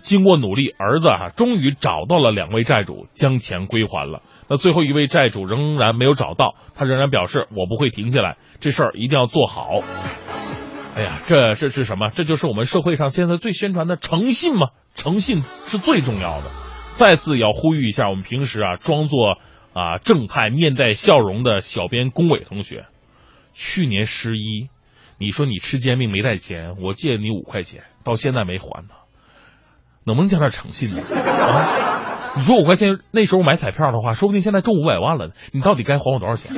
[0.08, 4.22] 经过努力，儿子啊终于找到了两位债主，将钱归还了。
[4.47, 9.82] 那最后一位债主仍然没有找到，他仍然表示我不会停下来，这事儿一定要做好。
[10.95, 12.10] 哎呀，这这是什么？
[12.10, 14.70] 这就是我们社会上现在最宣传的诚信嘛？
[14.95, 16.45] 诚信是最重要的。
[16.93, 19.38] 再次要呼吁一下，我们平时啊装作
[19.74, 22.86] 啊正派、面带笑容的小编龚伟同学，
[23.53, 24.70] 去年十一，
[25.20, 28.95] 你说你吃煎饼没带钱，我借你五块钱，到现在没还呢。
[30.08, 31.01] 能不能讲点诚信呢？
[31.03, 35.32] 啊，你说五块钱那时候买彩票的话，说不定现在中五百万了。
[35.51, 36.55] 你到底该还我多少钱？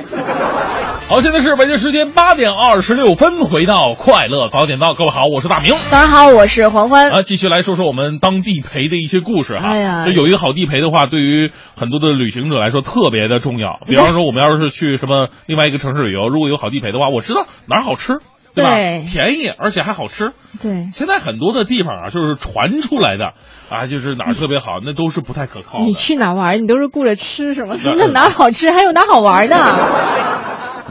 [1.08, 5.74] 好，现在是北京时间八点二十六分，回到快乐早点到，各位好，我是大明。
[5.90, 7.10] 早上好，我是黄欢。
[7.10, 9.70] 啊，继续来说说我们当地陪的一些故事哈。
[9.70, 13.80] 哎呀，有一个好地陪的话，对于很多的旅行者来说特别的重要。
[13.86, 18.20] 比方说，我们要是去什么另外一个城市旅游，如果有好地陪的话，我知道哪儿好吃。
[18.54, 18.70] 对吧？
[19.12, 20.32] 便宜而且还好吃。
[20.62, 23.32] 对，现在很多的地方啊，就是传出来的
[23.70, 25.78] 啊，就是哪儿特别好，那都是不太可靠。
[25.80, 27.76] 你去哪玩，你都是顾着吃是吗？
[27.82, 29.56] 那哪儿好吃，还有哪儿好玩的？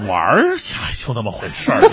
[0.08, 0.56] 玩儿
[0.93, 1.80] 就那么回事儿。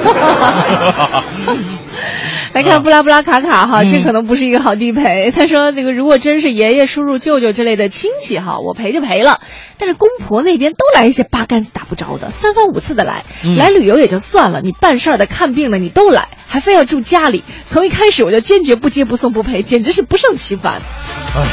[2.53, 5.31] 来看布拉布拉卡卡哈，这可能不是一个好地陪。
[5.31, 9.41] 他说：“这个如果真是爷爷、叔叔、舅舅之类的亲戚哈，我陪就陪了。
[9.79, 13.25] 但是公婆那边都来一些八竿子打不着的，三番五次的来，
[13.59, 17.45] 来旅游也就算了，你办事儿的、看病的你都来，还非要住家里。
[17.67, 20.81] 从一开始我就坚决不接、不送、不陪，简直是不胜其烦。
[21.37, 21.47] 哎，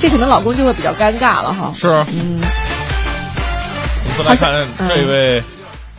[0.00, 1.74] 这可能老公就会比较尴尬了哈。
[1.78, 2.40] 是，嗯。
[4.18, 5.42] 我们再来看这位，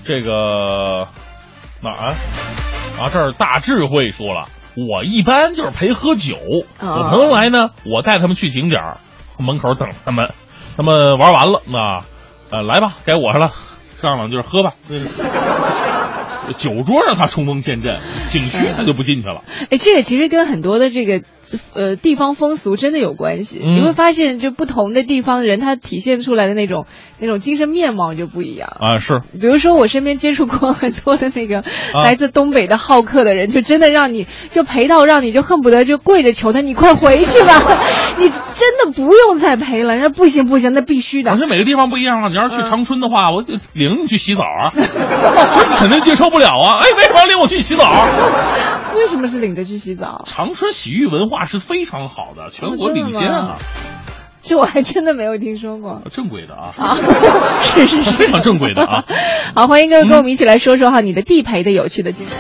[0.06, 1.08] 这个
[1.82, 2.14] 哪儿？”
[3.00, 6.38] 啊，这儿大智慧说了，我一般就是陪喝酒。
[6.80, 8.80] 我朋友来呢，我带他们去景点，
[9.40, 10.34] 门口等他们。
[10.78, 12.04] 他们玩完了，那
[12.50, 13.52] 呃，来吧，该我了，
[14.02, 14.74] 上了就是喝吧。
[16.58, 19.44] 酒桌上他冲锋陷阵，景区他就不进去了。
[19.70, 21.22] 哎，这个其实跟很多的这个
[21.74, 23.60] 呃地方风俗真的有关系。
[23.64, 26.86] 你会发现，就不同的地方人，他体现出来的那种
[27.20, 28.98] 那种精神面貌就不一样啊。
[28.98, 31.64] 是，比如说我身边接触过很多的那个
[32.02, 37.54] 来自东北的好客的人，就真的让你就陪到让你就恨不得就跪着求他，你快回去吧，
[38.18, 39.96] 你真的不用再陪了。
[39.96, 41.32] 人家不行不行，那必须的。
[41.32, 42.30] 反正每个地方不一样啊。
[42.30, 44.72] 你要是去长春的话，我领你去洗澡啊，
[45.80, 46.80] 肯定接受不了啊。
[46.82, 48.06] 哎，为什么要领我去洗澡？
[48.96, 50.24] 为什么是领着去洗澡？
[50.26, 53.58] 长春洗浴文化是非常好的，全国领先啊！
[54.44, 56.02] 这我还真的没有听说过。
[56.12, 56.98] 正规的啊，啊，
[57.62, 59.06] 是是是，非常正规的啊。
[59.56, 62.32] 好，欢迎各位跟我们一起来说说哈你的地陪的有趣的经历。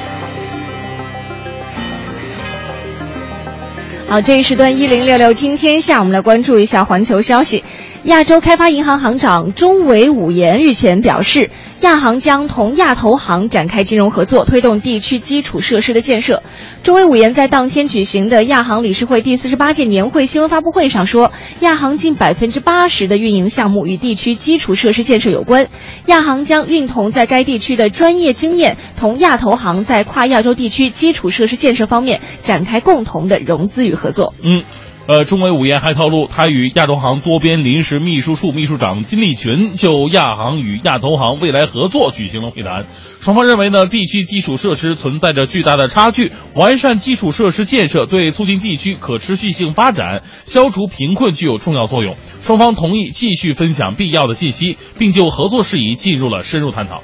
[4.09, 7.63] 好，这一时段一零六六听天下，我们来关注一下环球消息。
[8.05, 11.51] 亚洲开发银行行长中维武言日前表示。
[11.81, 16.43] 亚行将同亚投行展开金融合作，推动地区基础设施的建设。
[16.83, 21.31] 中维武言在当天举行的亚行理事会第四十八届年会新闻发布会上说，
[21.61, 25.69] 亚行近百分之八十的运营项目与地区基础设施建设有关。
[26.05, 34.35] 亚行将运同在该地区的专业经验，同亚投行在跨亚洲地区基础设施建设方面展开共同的融资与合作。
[34.43, 34.63] 嗯。
[35.07, 42.85] 呃，中维武言还透露，他与亚投行多边临时秘书处秘书长金立群就亚行与亚投行未来合作举行了会谈。
[43.19, 52.15] 双方认为呢，地区基础设施存在着巨大的差距，完善基础设施建设对促进地区可持续性发展、消除贫困具有重要作用。
[52.43, 57.01] 双方同意继续分享必要的信息，并就合作事宜进入了深入探讨。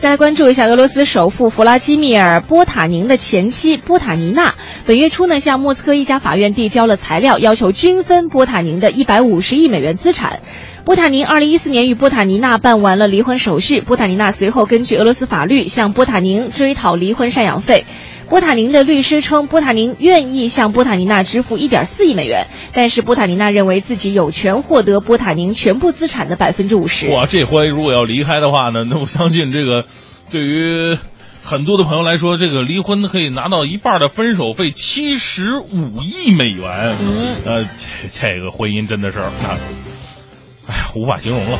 [0.00, 4.54] 再来关注一下俄罗斯首富弗拉基米尔·波塔宁的前妻波塔尼娜。
[4.86, 10.38] 本月初呢，向莫斯科一家法院递交了材料，要求均分波塔宁的一百五十亿美元资产。
[10.84, 17.84] 波塔宁二零一四年与波塔尼娜办完了离婚手续，波塔尼娜随后根据俄罗斯法律向波塔宁追讨离婚赡养费。
[18.28, 27.08] 波塔宁的律师称，波塔宁愿意向波塔尼娜支付一点四亿美元，但是波塔尼娜认为自己有权获得波塔宁全部资产的百分之五十。
[27.08, 29.86] 哇，这回如果要离开的话呢， 那我相信这个，
[30.30, 30.98] 对于
[31.42, 36.94] 很多的朋友来说，这个离婚可以拿到一半的分手费，七十五亿美元。
[37.00, 41.58] 嗯，呃，这这个婚姻真的是，哎呀，无法形容了。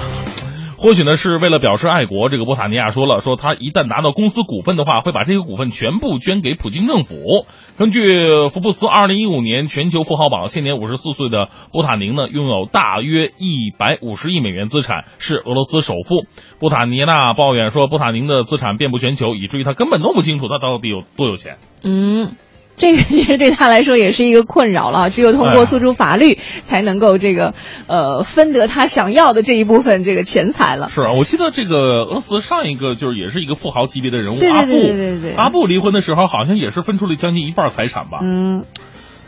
[0.79, 7.45] 或许呢是为了表示爱国，这个波塔尼亚说了，说他一旦拿到公司股份的话，会把这些股份全部捐给普京政府。
[7.77, 16.27] 根据福布斯二零一五年全球富豪榜，现年五十四岁的波塔宁呢，拥有大约一百五十亿美元资产，是俄罗斯首富。
[16.61, 21.57] 波塔尼娜抱怨说，波塔宁的资产遍布全球，以至于他根本弄不清楚他到底有多有钱。
[21.83, 22.37] 嗯。
[22.79, 27.53] 这个其实对他来说也是一个困扰了，只有通过诉诸法律，才能够这个
[27.89, 30.89] 呃分得他想要的这一部分这个钱财了。
[30.89, 38.21] 是啊，我记得这个俄罗斯上一个就是也是一个富豪级别的人物阿布，对对对，阿布离婚的时候好像也是分出了将近一半财产吧。
[38.23, 38.65] 嗯，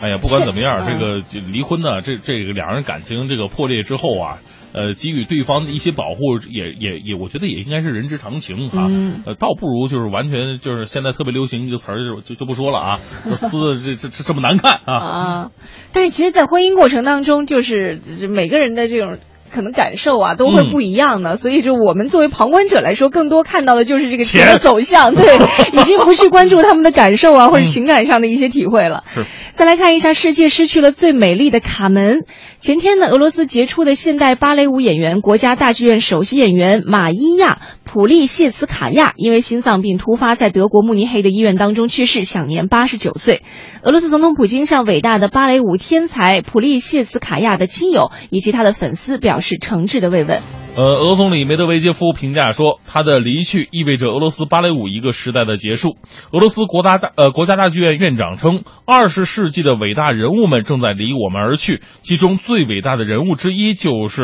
[0.01, 1.23] 哎呀，不管怎么样，这个
[1.53, 4.39] 离婚呢，这这个两人感情这个破裂之后啊。
[4.73, 8.89] 呃，给予对方的一些保护，也也也，我觉得也应该是人之常情啊。
[9.27, 13.01] 呃，倒不如就是完全就是现在特别流行一个词儿，就就就不说了啊，
[13.33, 14.95] 撕这这这这么难看啊。
[15.01, 15.51] 啊，
[15.93, 17.99] 但是其实，在婚姻过程当中，就是
[18.29, 19.18] 每个人的这种。
[19.53, 25.37] 可能感受啊都会不一样的，所以就我们作为旁观者来说，更多看到的就是这个钱的走向，对，
[25.79, 29.05] 已经不去关注他们的感受啊 或者情感上的一些体会了。
[29.15, 32.25] 是，再来看一下世界失去了最美丽的卡门。
[32.59, 37.59] 前天呢，俄罗斯杰出的现代芭蕾舞演员、国家大剧院首席演员马伊亚。
[37.93, 43.43] 普利谢茨卡亚因为心脏病突发，在德国慕尼黑的医院当中去世，享年八十九岁。
[43.82, 50.41] 俄罗斯总统普京向伟大的芭蕾舞天才普利谢茨卡亚的亲友以及他的粉丝表示诚挚的慰问。
[50.76, 55.97] 呃，俄总理梅德韦杰夫评价说，他的离去意味着俄罗斯芭蕾舞一个时代的结束。
[56.30, 64.22] 俄罗斯国大大呃国家大剧院院长称，二十世纪的伟大人物们正在离我们而去，其中最伟大的人物之一就是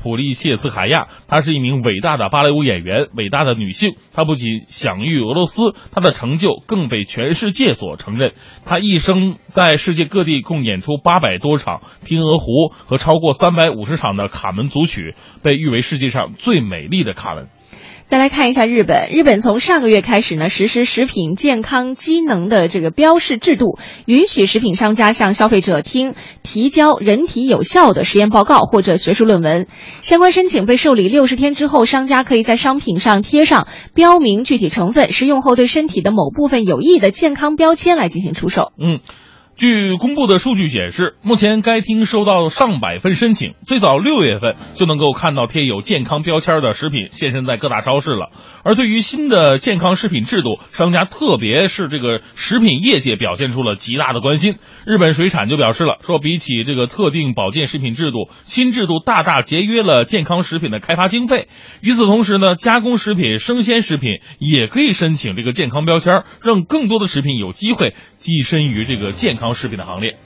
[0.00, 3.96] 普利谢茨卡亚，她是一名伟大的芭蕾舞演员，伟大的女性。
[4.14, 8.32] 她不仅享誉俄罗斯，她的成就更被全世界所承认。
[8.64, 15.80] 她一生在世界各地共演出八百多场《天鹅湖》和超过三百五十场的《卡门》组曲，被誉为。
[15.90, 17.48] 世界上最美丽的卡门。
[18.10, 29.68] 再来看一下日本，日本从上个月开始呢，实施食品健康机能的这个标示制度，允许食品商家向消费者听提交人体有效的实验报告或者学术论文。
[30.00, 38.72] 相关申请被受理六十天之后，商家可以在商品上贴上标明具体成分、食用后对身体的某部分有益的健康标签来进行出售。
[38.76, 38.98] 嗯。
[39.60, 48.30] 据公布的数据显示，目前该厅收到上百份申请，最早六月份就能够看到贴有健康标签的食品现身在各大超市了。
[48.64, 54.54] 而对于新的健康食品制度，商家特别是这个食品业界表现出了极大的关心。
[54.86, 61.48] 日本水产就表示了，说比起这个特定保健食品制度，新制度大大节约了健康食品的开发经费。
[61.82, 69.49] 与此同时呢，加工食品、生鲜食品也可以申请这个健康标签，让更多的食品有机会跻身于这个健康。
[69.54, 70.16] 食品的行列。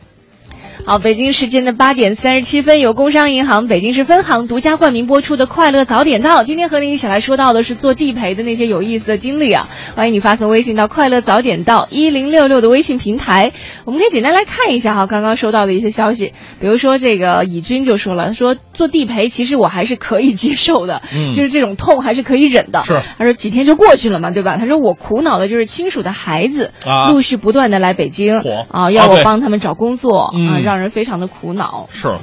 [0.82, 6.42] 好，北京时间的八点三十七分，由工商银行北京市分行独家冠名播出的《快乐早点到》。
[6.44, 9.66] 今天和您一起来说到的是做地陪的那些有意思的经历啊！
[9.96, 13.52] 欢迎你发送微信到“快乐早点到”一零六六的微信平台。
[13.86, 16.34] 我们可以简单来看一下哈，刚刚收到的一些消息。
[16.60, 21.00] 比如说这个乙军就说了，说做地陪其实我还是可以接受的，
[21.34, 22.84] 就是这种痛还是可以忍的。
[22.84, 24.58] 是，他说几天就过去了嘛，对吧？
[24.58, 31.52] 他说我苦恼的就是亲属的孩子啊，陆续不断的来北京啊，要我帮他们找工作啊，让人非常的苦。
[31.54, 32.18] 恼是哈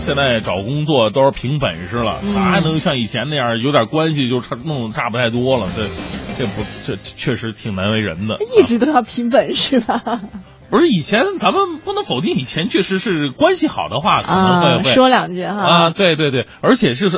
[0.00, 5.66] 现在找工作都是凭本事了，哪还能像以前那样有点关系就差弄得差不太多了？
[5.74, 5.86] 这
[6.36, 8.36] 这不这确实挺难为人的。
[8.58, 10.20] 一直都要凭本事吧？
[10.68, 17.08] 不是以前咱们不能否定，以前确实是关系好的话可能会说两句哈啊，对对对，而且是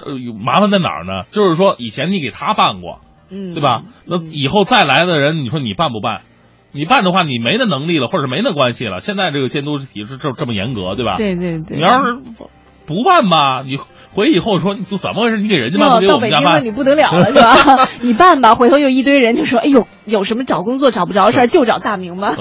[0.45, 1.27] 麻烦在哪儿呢？
[1.33, 3.01] 就是说以前你给他办过，
[3.31, 3.83] 嗯，对吧？
[4.05, 6.21] 那以后再来的人，你说你办不办？
[6.73, 9.01] 你办的话，你没那能力了，或者没那关系了。
[9.01, 11.17] 现在这个监督体制这这么严格，对吧？
[11.17, 11.77] 对对对。
[11.77, 12.19] 你要是
[12.87, 13.79] 不办吧，你
[14.13, 15.39] 回去以后说你就怎么回事？
[15.39, 17.89] 你给人家办，不给我们家办，你不得了了是吧？
[18.03, 22.37] 你办吧，回头又一堆人就说：“哎呦，有什么找工作找不着事儿， 就找大明吧。”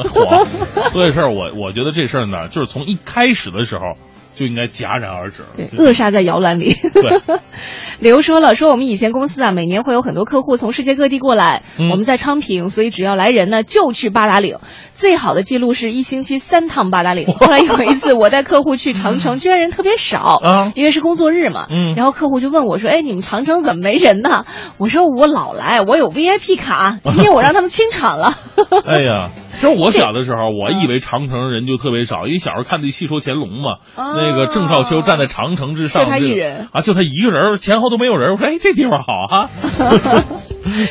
[0.93, 3.81] 这事儿我我觉得这事儿呢，就是从一开始的时候。
[4.35, 6.73] 就应该戛然而止，对，扼杀在摇篮里。
[6.73, 7.39] 对，
[7.99, 14.57] 刘说了，说我们以前公司啊，每年会有很多客户从世界各地过来，我们在昌平，所以只要来人呢，就去八达岭。
[14.93, 17.27] 最好的记录是一星期三趟八达岭。
[17.27, 21.67] 后来有一次我带客户去长城， 居然人特别少啊，因为是工作日嘛。
[21.69, 24.45] 嗯，然后客户就问我说：“哎，你们长城怎么没人呢？”
[24.77, 28.37] 我说：“我老来，我有 VIP 卡，今天我让他们清场了。
[28.85, 29.29] ”哎呀。
[29.55, 38.31] 其实我小的时候，我以为长城人就特别少，因为小时候看那《戏说乾隆》嘛，那个郑少秋站在长城之上，就他一人啊，就他一个人，前后都没有人。
[38.33, 39.49] 我说，哎，这地方好哈。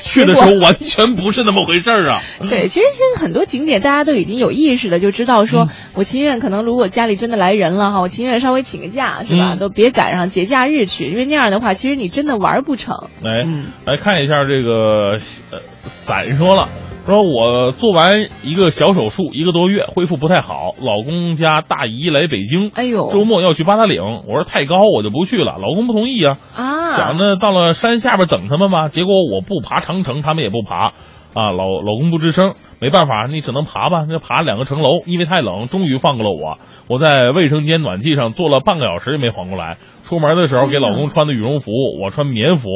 [0.00, 2.22] 去的时候完全不是那么回事儿啊。
[2.48, 9.54] 对，其实现在很多景点大家都已经有意识的就知道说，我情愿可能如果家里真的来人了哈，我情愿稍微请个假是吧？
[9.54, 13.08] 嗯都别赶上节假日去，因为那样的话，其实你真的玩不成。
[13.20, 15.18] 来嗯来看一下这个
[15.50, 16.68] 呃，伞说了。
[17.06, 20.72] 说我做完一个小手术，一个多月恢复不太好。
[20.80, 24.00] 老公家大姨来北京，哎呦周末要去八达岭。
[24.26, 25.58] 我说太高，我就不去了。
[25.58, 28.88] 老公不同意啊，啊，想着到了山下边等他们吧。
[28.88, 30.94] 结果我不爬长城，他们也不爬，
[31.34, 32.54] 啊，老老公不吱声。
[32.80, 34.06] 没办法，你只能爬吧。
[34.08, 36.58] 那爬两个城楼，因为太冷，终于放过了我。
[36.88, 39.76] 我在卫生间暖气上坐了半个小时也没缓过来。
[40.04, 41.70] 出门的时候给老公穿的羽绒服，
[42.02, 42.68] 我穿棉服。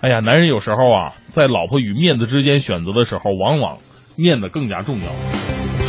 [0.00, 3.78] 哎呀，男人有时候啊，在老婆与面子之间选择的时候，往往
[4.16, 5.06] 面子更加重要。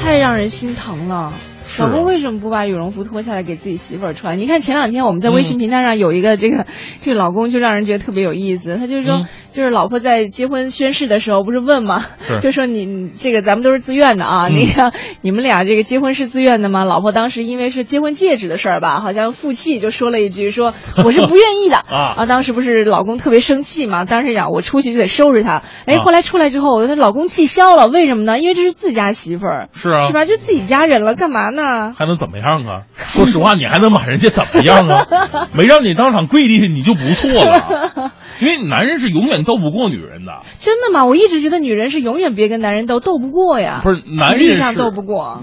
[0.02, 1.34] 太让人心疼了。
[1.78, 4.40] 老公为什么不把羽绒服脱下来给自己媳妇儿穿？
[4.40, 6.66] 你看前两天我们在微嗯信平台上有一个这个、
[7.02, 9.26] 这个老公就让人觉得特别有意思，他就是说、嗯
[9.58, 12.06] 就是老婆在结婚宣誓的时候不是问吗？
[12.44, 16.84] 就说你这个咱们都是自愿的啊，嗯那个你们俩这个结婚是自愿的吗？
[16.86, 28.38] 老婆当时因为是结婚戒指的事儿吧，好像负气就说了一句说 我是不愿意的啊啊当时不是老公特别生气嘛，当时讲我出去就得收拾他，哎，啊后来出来之后，她老公气消了，为什么呢？
[28.40, 29.70] 因为这是自家媳妇儿。
[29.74, 30.26] 是啊，是吧？
[30.26, 31.64] 就自己家人了，干嘛呢？
[31.96, 32.84] 还能怎么样啊？
[32.96, 35.48] 说实话，你还能把人家怎么样啊？
[35.54, 38.12] 没让你当场跪地下，你就不错了。
[38.40, 41.06] 因为男人是永远斗不过女人的，真的吗？
[41.06, 43.82] 我一直觉得女人是永远别跟男人斗，斗不过呀。
[43.84, 45.42] 不是男人是上斗不过，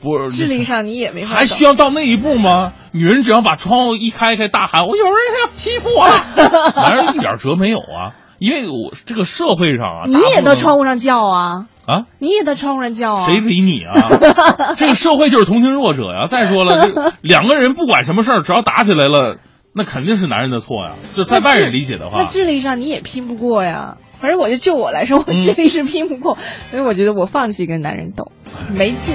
[0.00, 1.36] 不是智力上你也没法。
[1.36, 2.72] 还需要到那一步吗？
[2.92, 6.08] 女人只要把窗户一开开，大喊“我有人要欺负我”，
[6.82, 8.14] 男人一点辙没有啊。
[8.40, 11.66] 因为我这个社会上啊，你也到窗户户上叫啊？
[11.86, 13.26] 啊，你也在窗户上叫啊？
[13.26, 13.94] 谁理你啊？
[14.76, 16.26] 这个社会就是同情弱者呀。
[16.30, 16.88] 再说了，
[17.20, 19.36] 两个人不管什么事儿，只要打起来了，
[19.74, 20.92] 那肯定是男人的错呀。
[21.14, 23.96] 就在外人理解的话，那智力上你也拼不过呀。
[24.20, 26.38] 反正我就就我来说，我嗯智力是拼不过，
[26.70, 28.32] 所以我觉得我放弃跟男人斗，
[28.74, 29.14] 没劲。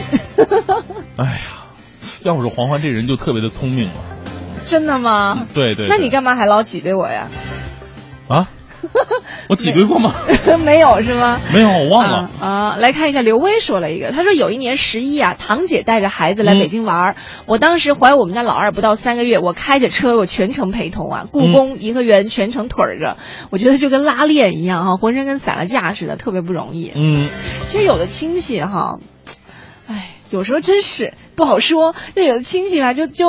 [1.18, 1.66] 哎呀，
[2.24, 3.96] 要不是黄欢这人就特别的聪明了。
[4.66, 5.48] 真的吗？
[5.56, 7.30] 对对对那你干嘛还老挤兑我呀？
[8.28, 8.50] 啊，
[9.48, 10.14] 我挤兑过吗？
[10.64, 11.40] 没有是吗？
[11.54, 12.30] 没有，我忘了。
[12.40, 17.16] 啊啊来看一下，刘威说了一个，他说有一年十一啊，堂姐带着孩子来嗯北京玩儿、
[17.46, 23.18] 我当时怀我们家老二不到三个月，我开着车，我全程陪同啊，故宫、颐和园全程腿儿着，
[23.52, 26.92] 我觉得就跟拉练一样哈、浑身跟散了架似的，特别不容易。
[26.96, 27.28] 嗯，
[27.68, 29.02] 其实有的亲戚哈，哎，
[30.30, 31.96] 有时候真是不好说。
[32.16, 33.28] 就有的亲戚吧，就就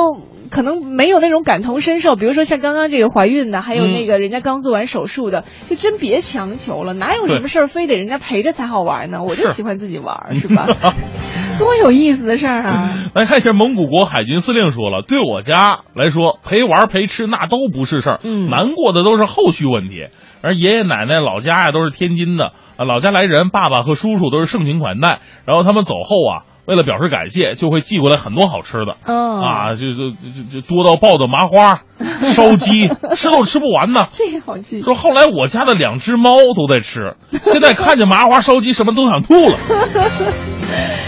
[0.49, 2.15] 可能没有那种感同身受。
[2.15, 6.93] 比如说像刚刚这个怀孕的，还有嗯那个人家刚做完手术的，就真别强求了。
[6.93, 9.23] 哪有什么事儿非得人家陪着才好玩呢？
[9.23, 10.67] 我就喜欢自己玩儿，是吧？
[11.59, 12.89] 多有意思的事儿啊！
[13.13, 20.07] 来看一下蒙古国海军司令说了，对我家来说，陪玩陪吃那都不是事儿，嗯难过的都是后续问题。
[20.41, 28.95] 而爷爷奶奶老家呀都是天津的啊，老家来人，爸爸和叔叔都是盛情款待，然后他们走后啊，为了表示感谢，就会寄过来很多好吃的。
[29.05, 31.81] 嗯啊，就就就就多到爆的麻花、
[32.33, 34.07] 烧鸡，吃都吃不完呢。
[34.13, 34.81] 这也好记。
[34.81, 37.15] 说后来我家的两只猫都在吃，
[37.51, 39.57] 现在看见麻花、烧鸡什么都想吐了。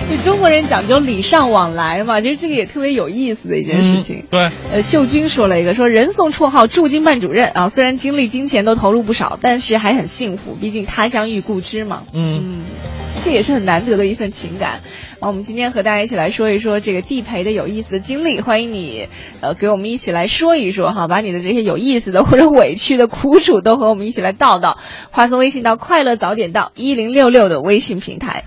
[0.09, 4.19] 就中国人讲究礼尚往来嘛，其实这个也特别有意思的一件事情。
[4.19, 12.03] 嗯对，呃，秀君说了一个，说人送绰号“驻京办主任”啊，虽然精力金钱都投入不少，但是还很幸福，毕竟他乡遇故知嘛。
[12.13, 12.61] 嗯嗯，
[13.23, 14.81] 这也是很难得的一份情感。
[15.19, 19.07] 啊，我们今天和大家一起来说一说这个地陪的有意思的经历，欢迎你，
[19.39, 24.77] 呃，给我们一起来说一说哈，把你的这些有意思的或者委屈的苦楚都和我们一起来道道。
[25.11, 28.43] 发送微信到“快乐早点到”一零六六的微信平台。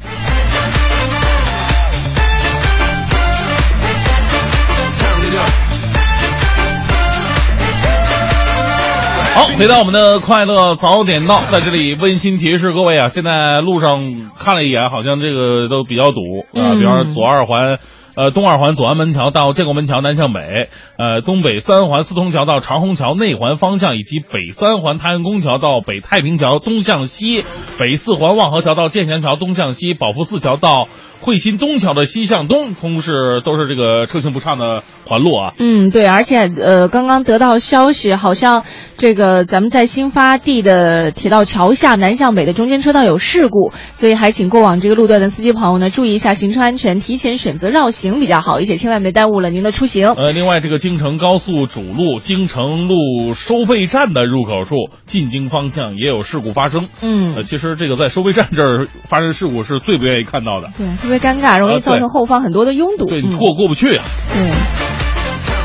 [9.35, 16.21] 好，回到我们的快乐早点到，在这里温馨提示各位啊，现在路上看了一眼，好像这个都比较堵
[16.55, 17.79] 啊，嗯比方说左二环。
[18.17, 27.45] 呃，东二环左安门桥到建国门桥南向北，呃，东北三环四通桥到长虹桥内环方向，以及北三环太阳宫桥到北太平桥东向西，
[27.79, 30.89] 北四环望河桥到建祥桥东向西，保福寺桥到
[31.27, 35.55] 汇新东桥的西向东，通是都是这个车行不畅的环路啊。
[35.59, 38.63] 嗯，对，而且呃，刚刚得到消息，好像
[38.97, 50.13] 这个咱们在新发地的铁道桥下南向北的中间车道有事故，所以还请过往这个路段的司机朋友呢注意一下行车安全，提前选择绕行比较好一些，千万别耽误了您的出行。
[50.13, 56.83] 呃，另外，这个京城高速主路京城路收费站的入口处进京方向也有事故发生。
[56.83, 63.07] 呃，嗯，其实这个在收费站这儿发生事故是最不愿意看到的，对，特别尴尬，容易呃造成后方很多的拥堵。
[63.07, 64.05] 嗯对你过过不去啊。
[64.33, 64.51] 对。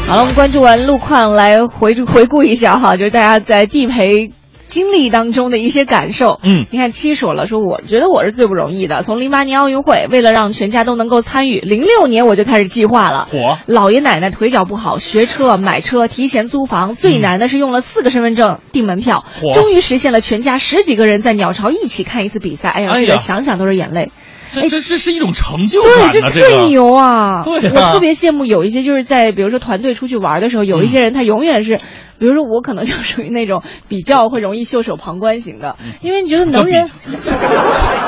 [0.08, 4.30] 好了，我们关注完路况，来回回顾一下哈，就是大家在地陪
[4.68, 6.40] 经历当中的一些感受。
[6.44, 9.04] 嗯你看七说了，说我觉得我是最不容易的。
[9.04, 13.30] 从零八年奥运会，为了让全家都能够参与，零六年我就开始计划了。
[13.32, 22.68] 火老爷奶奶腿脚不好，学车、买车、提前租房，最难的是用了四个身份证订门票，嚯终于实现了全家十几个人在鸟巢一起看一次比赛。
[22.68, 24.12] 哎呀，哎呀这个想想都是眼泪。
[24.52, 27.44] 这这这是一种成就对，这这个特牛啊！
[27.44, 31.80] 对啊我特别羡慕有一些就是在比如说团队出去玩的时候，有一些人他永远是，
[32.22, 36.88] 比如说我可能就属于那种比较会容易袖手旁观型的，因为你觉得能人。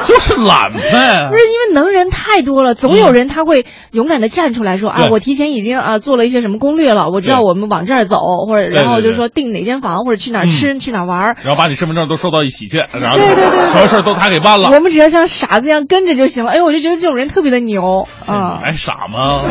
[0.03, 0.79] 就是懒呗
[1.31, 1.35] 不。
[1.35, 11.37] 是因为能人太多了，总有人他会勇敢的站出来说、啊，我提前已经啊做了一些什么攻略了，我知道我们往这儿走，或者然后就是说订哪间房，或者去哪儿吃、去哪儿玩儿。
[11.41, 14.69] 然后把你身份证都收到一起去，然后对对对对什么事儿都他给办了。
[14.69, 16.51] 我们只要像傻子一样跟着就行了。
[16.51, 18.63] 哎呦，我就觉得这种人特别的牛啊你！
[18.63, 19.41] 还傻吗？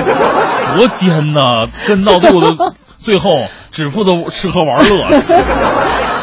[0.77, 1.67] 多奸呐！
[1.89, 5.43] 跟到最后的最后只负责吃喝玩乐，这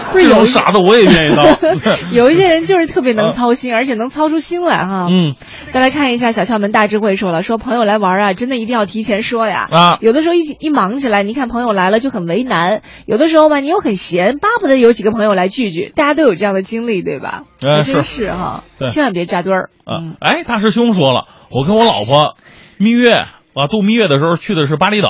[0.12, 1.46] 不是有一种傻子我也愿意当。
[2.12, 5.06] 有一些人就是特别能操心， 而且能操出心来哈。
[5.08, 5.36] 嗯，
[5.72, 9.68] 再来看一下小窍门大智慧说了，说朋友来玩啊，真的一定要提前说呀。
[9.72, 15.92] 啊有的时候一起一忙起来，你看朋友来了就很为难；有的时候吧，你又很闲，巴不得有几个朋友来聚聚。
[15.96, 17.44] 大家都有这样的经历，对吧？
[17.62, 19.70] 哎还真是是哈，千万别扎堆儿。
[19.86, 22.36] 啊嗯，哎，大师兄说了，我跟我老婆
[22.78, 25.10] 蜜月啊度蜜月的时候去的是巴厘岛。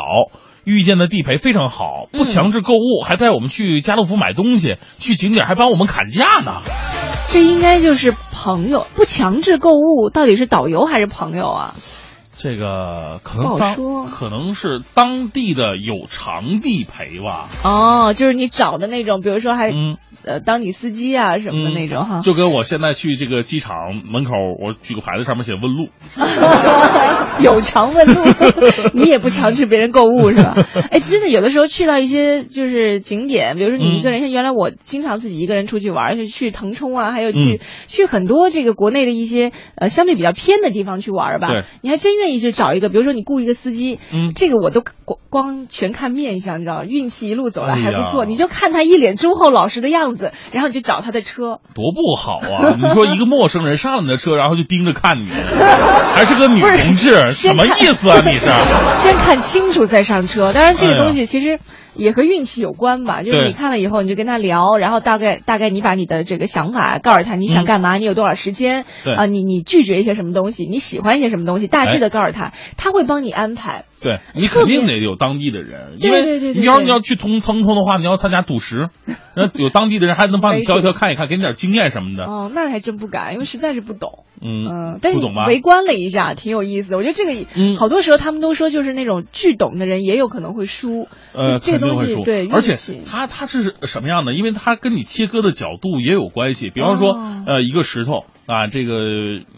[0.69, 6.61] 遇见的地陪非常好，不强制购物，还带我们去家乐福买东西，去景点还帮我们砍价呢。
[7.29, 11.75] 这应该就是朋友，不强制购物，到底是导游还是朋友啊？
[12.41, 17.49] 这个可能当好说可能是当地的有偿地陪吧。
[17.65, 22.21] 哦，就是你找的那种，比如说还、嗯，呃当你司机啊什么的那种哈。
[22.21, 23.75] 就跟我现在去这个机场
[24.09, 25.89] 门口，我举个牌子，上面写问路。
[27.43, 28.21] 有偿问路，
[28.93, 30.55] 你也不强制别人购物是吧？
[30.91, 41.47] 哎，真的有的时候去到一些就是景点，比如说你一个人，像原来我经常自己一个人出去玩，去去腾冲啊，还有去、嗯去很多这个国内的一些呃相对比较偏的地方去玩吧。
[41.49, 51.59] 对，你还真愿意去找一个，比如说你雇一个司机，嗯这个我都光光全看面相，你知道，运气一路走来还不错，哎你就看他一脸忠厚老实的样子，然后你就找他的车。
[51.73, 52.75] 多不好啊！
[52.81, 55.27] 你说一个陌生人上了你的车，然后就盯着看你，
[56.13, 58.21] 还是个女同志，什么意思啊？
[58.25, 58.45] 你是？
[59.01, 60.53] 先看清楚再上车。
[60.53, 61.59] 当然，这个东西其实
[61.93, 63.23] 也和运气有关吧。
[63.23, 68.85] 就是你看了以后，你就跟他聊，然后大概大概你把你的这个想法告诉他，你想干嘛，你有多少时间，
[69.15, 73.85] 啊、你你拒绝一些什么东西，你喜欢一些什么东西，大致的告诉他，他会帮你安排。
[74.01, 78.89] 对你肯定得有当地的人，因为你要是你要去腾腾冲的话，你要参加赌石，
[79.35, 82.25] 那有当地的人还能帮你挑一挑看一看，给你点经验什么的。
[82.25, 84.25] 哦，那还真不敢，因为实在是不懂。
[84.41, 85.45] 嗯嗯，但是你不懂吧？
[85.47, 86.97] 围观了一下，挺有意思的。
[86.97, 91.07] 我觉得这个，嗯好多时候他们都说，就是那种巨懂的人也有可能会输。
[91.33, 92.75] 呃，这个东西对，而且
[93.05, 94.33] 它它是什么样的？
[94.33, 96.69] 因为它跟你切割的角度也有关系。
[96.69, 98.95] 比方说，哦呃，一个石头啊，这个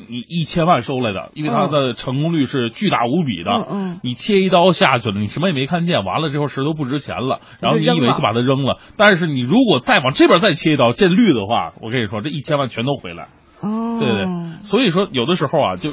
[0.10, 3.52] 你一千万收来的，因为它的成功率是巨大无比的。
[3.52, 13.30] 嗯嗯你切一刀下去了，你什么也没看见，完了之后石头不值钱了，然后你以为就把它扔了，但是你如果再往这边再切一刀见绿的话，我跟你说，这一千万全都回来。
[13.62, 14.26] 哦，对对，
[14.64, 15.92] 所以说有的时候啊，就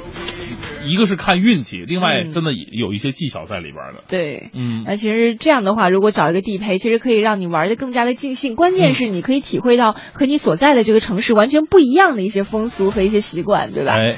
[0.89, 4.03] 一个是看运气，另外嗯真的有一些技巧在里边的。
[4.09, 8.57] 对，嗯那其实这样的话，如果找一个地陪，其实可以让你玩的更加的尽兴。
[8.57, 13.93] 关键是你可以体会到和你所在的这个城市完全不一样的一些风俗和一些习惯，对吧？
[13.93, 14.17] 哎，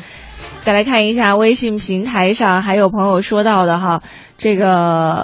[0.63, 4.03] 再来看一下微信平台上还有朋友说到的哈，
[4.39, 4.71] 这个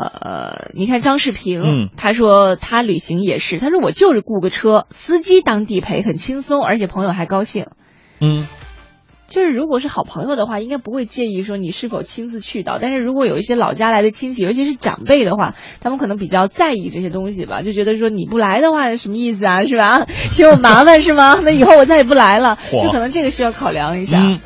[0.00, 7.66] 呃，你看张世平，嗯他说他旅行也是，他说我就是雇个车，司机当地陪很轻松，而且朋友还高兴。
[8.20, 8.46] 嗯。
[9.26, 12.78] 就是如果是好朋友的话，应该不会介意说你是否亲自去到。
[12.80, 20.06] 但是如果有一些老家来的亲戚，尤其是长辈的话，他们可能比较在意这些东西吧，就觉得说你不来的话什么意思啊，是吧？
[20.30, 21.40] 嫌我麻烦是吗？
[21.42, 24.20] 那以后我再也不来了，就可能这个需要考量一下。
[24.20, 24.40] 嗯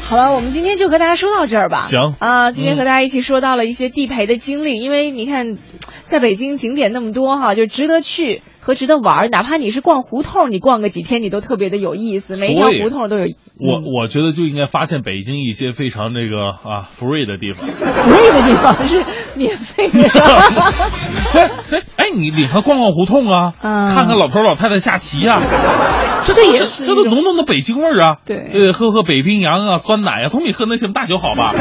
[0.00, 1.82] 好了，我们今天就和大家说到这儿吧。
[1.82, 5.58] 行啊，今天嗯和大家一起说到了一些地陪的经历，因为你看，
[6.04, 9.28] 在北京景点那么多哈，就值得去和值得玩儿。
[9.30, 12.36] 哪怕你是逛胡同，你逛个几天，你都特别的有意思。
[12.36, 13.24] 每一条胡同都有。
[13.58, 17.66] 我嗯我觉得就应该发现北京一些非常这个啊 free 的地方。
[17.66, 19.02] free 的地方是
[19.34, 20.08] 免费的。
[21.70, 25.40] 对， 哎，你领他逛逛胡同啊，嗯看看老头老太太下棋呀、
[26.22, 28.16] 这这都是这都浓浓的北京味儿啊。
[28.26, 31.54] 对呃，喝喝北冰洋啊，酸奶啊，总比喝那什么大酒好吧？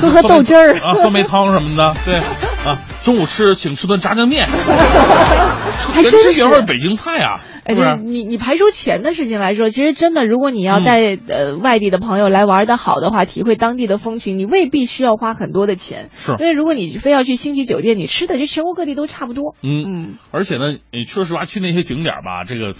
[0.00, 2.78] 喝喝豆汁儿啊，酸梅汤什么的，对啊。
[3.06, 4.48] 中午吃请吃顿炸酱面，
[5.94, 7.96] 还真是原味北京菜啊，哎，对？
[8.02, 16.10] 你你排除钱的事情来说，其实真的，如果你要嗯带、呃外地的朋友来玩的好的话，体会当地的风情，你未必需要花很多的钱。
[16.18, 19.54] 是因为如果你非要去星级酒店，你吃的就全国各地都差不多。
[19.62, 22.74] 嗯嗯，而且呢，你说实话，去那些景点吧，这个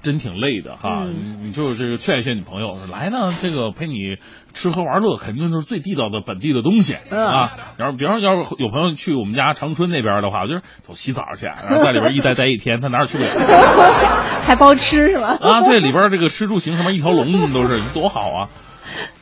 [0.00, 1.04] 真挺累的哈。
[1.04, 4.16] 嗯你你就这个劝一劝你朋友，来呢，这个陪你
[4.56, 7.52] 吃喝玩乐，肯定就是最地道的本地的东西、嗯啊。
[7.76, 13.30] 然后，比方要是有朋友去我们家长春那边的话，就是走洗澡去，然后在里边一待待一天，他哪儿也去不了
[14.46, 15.36] 还包吃是吧？
[15.40, 15.60] 啊。
[15.60, 18.48] 对，里边这个吃住行什么一条龙都是多好啊。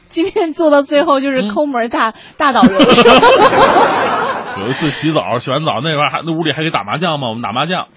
[0.09, 2.79] 今天做到最后就是抠门大、大导人。
[4.61, 7.89] 有一次洗澡，洗完澡那边还那屋里还给打麻将嘛，我们打麻将，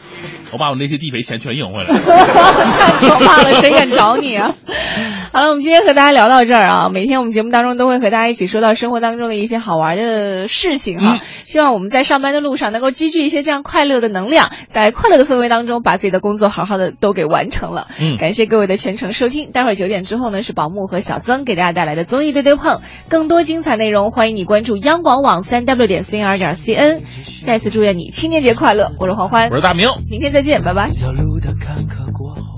[0.51, 1.99] 我把我那些地陪钱全赢回来了。
[3.01, 4.55] 太可怕了，谁敢找你啊？
[5.33, 6.89] 好了，我们今天和大家聊到这儿啊。
[6.89, 11.15] 每天我们节目当中都会和大家一起说到生活当中的一些好玩的事情哈。
[11.15, 17.87] 嗯希望我们在上班的路上能够积聚一些这样快乐的能量，在快乐的氛围当中把自己的工作好好的都给完成了。
[17.99, 19.51] 嗯感谢各位的全程收听。
[19.53, 27.01] 待会儿九点之后呢是宝木和小曾给大家带来的综艺对对碰，更多精彩内容欢迎你关注央广网三 w 点 cnr 点 cn。
[27.45, 29.87] 再次祝愿你青年节快乐，我是黄欢我，是大明。
[30.09, 30.89] 明天再见，拜拜。
[30.89, 32.56] 这条路的坎坷，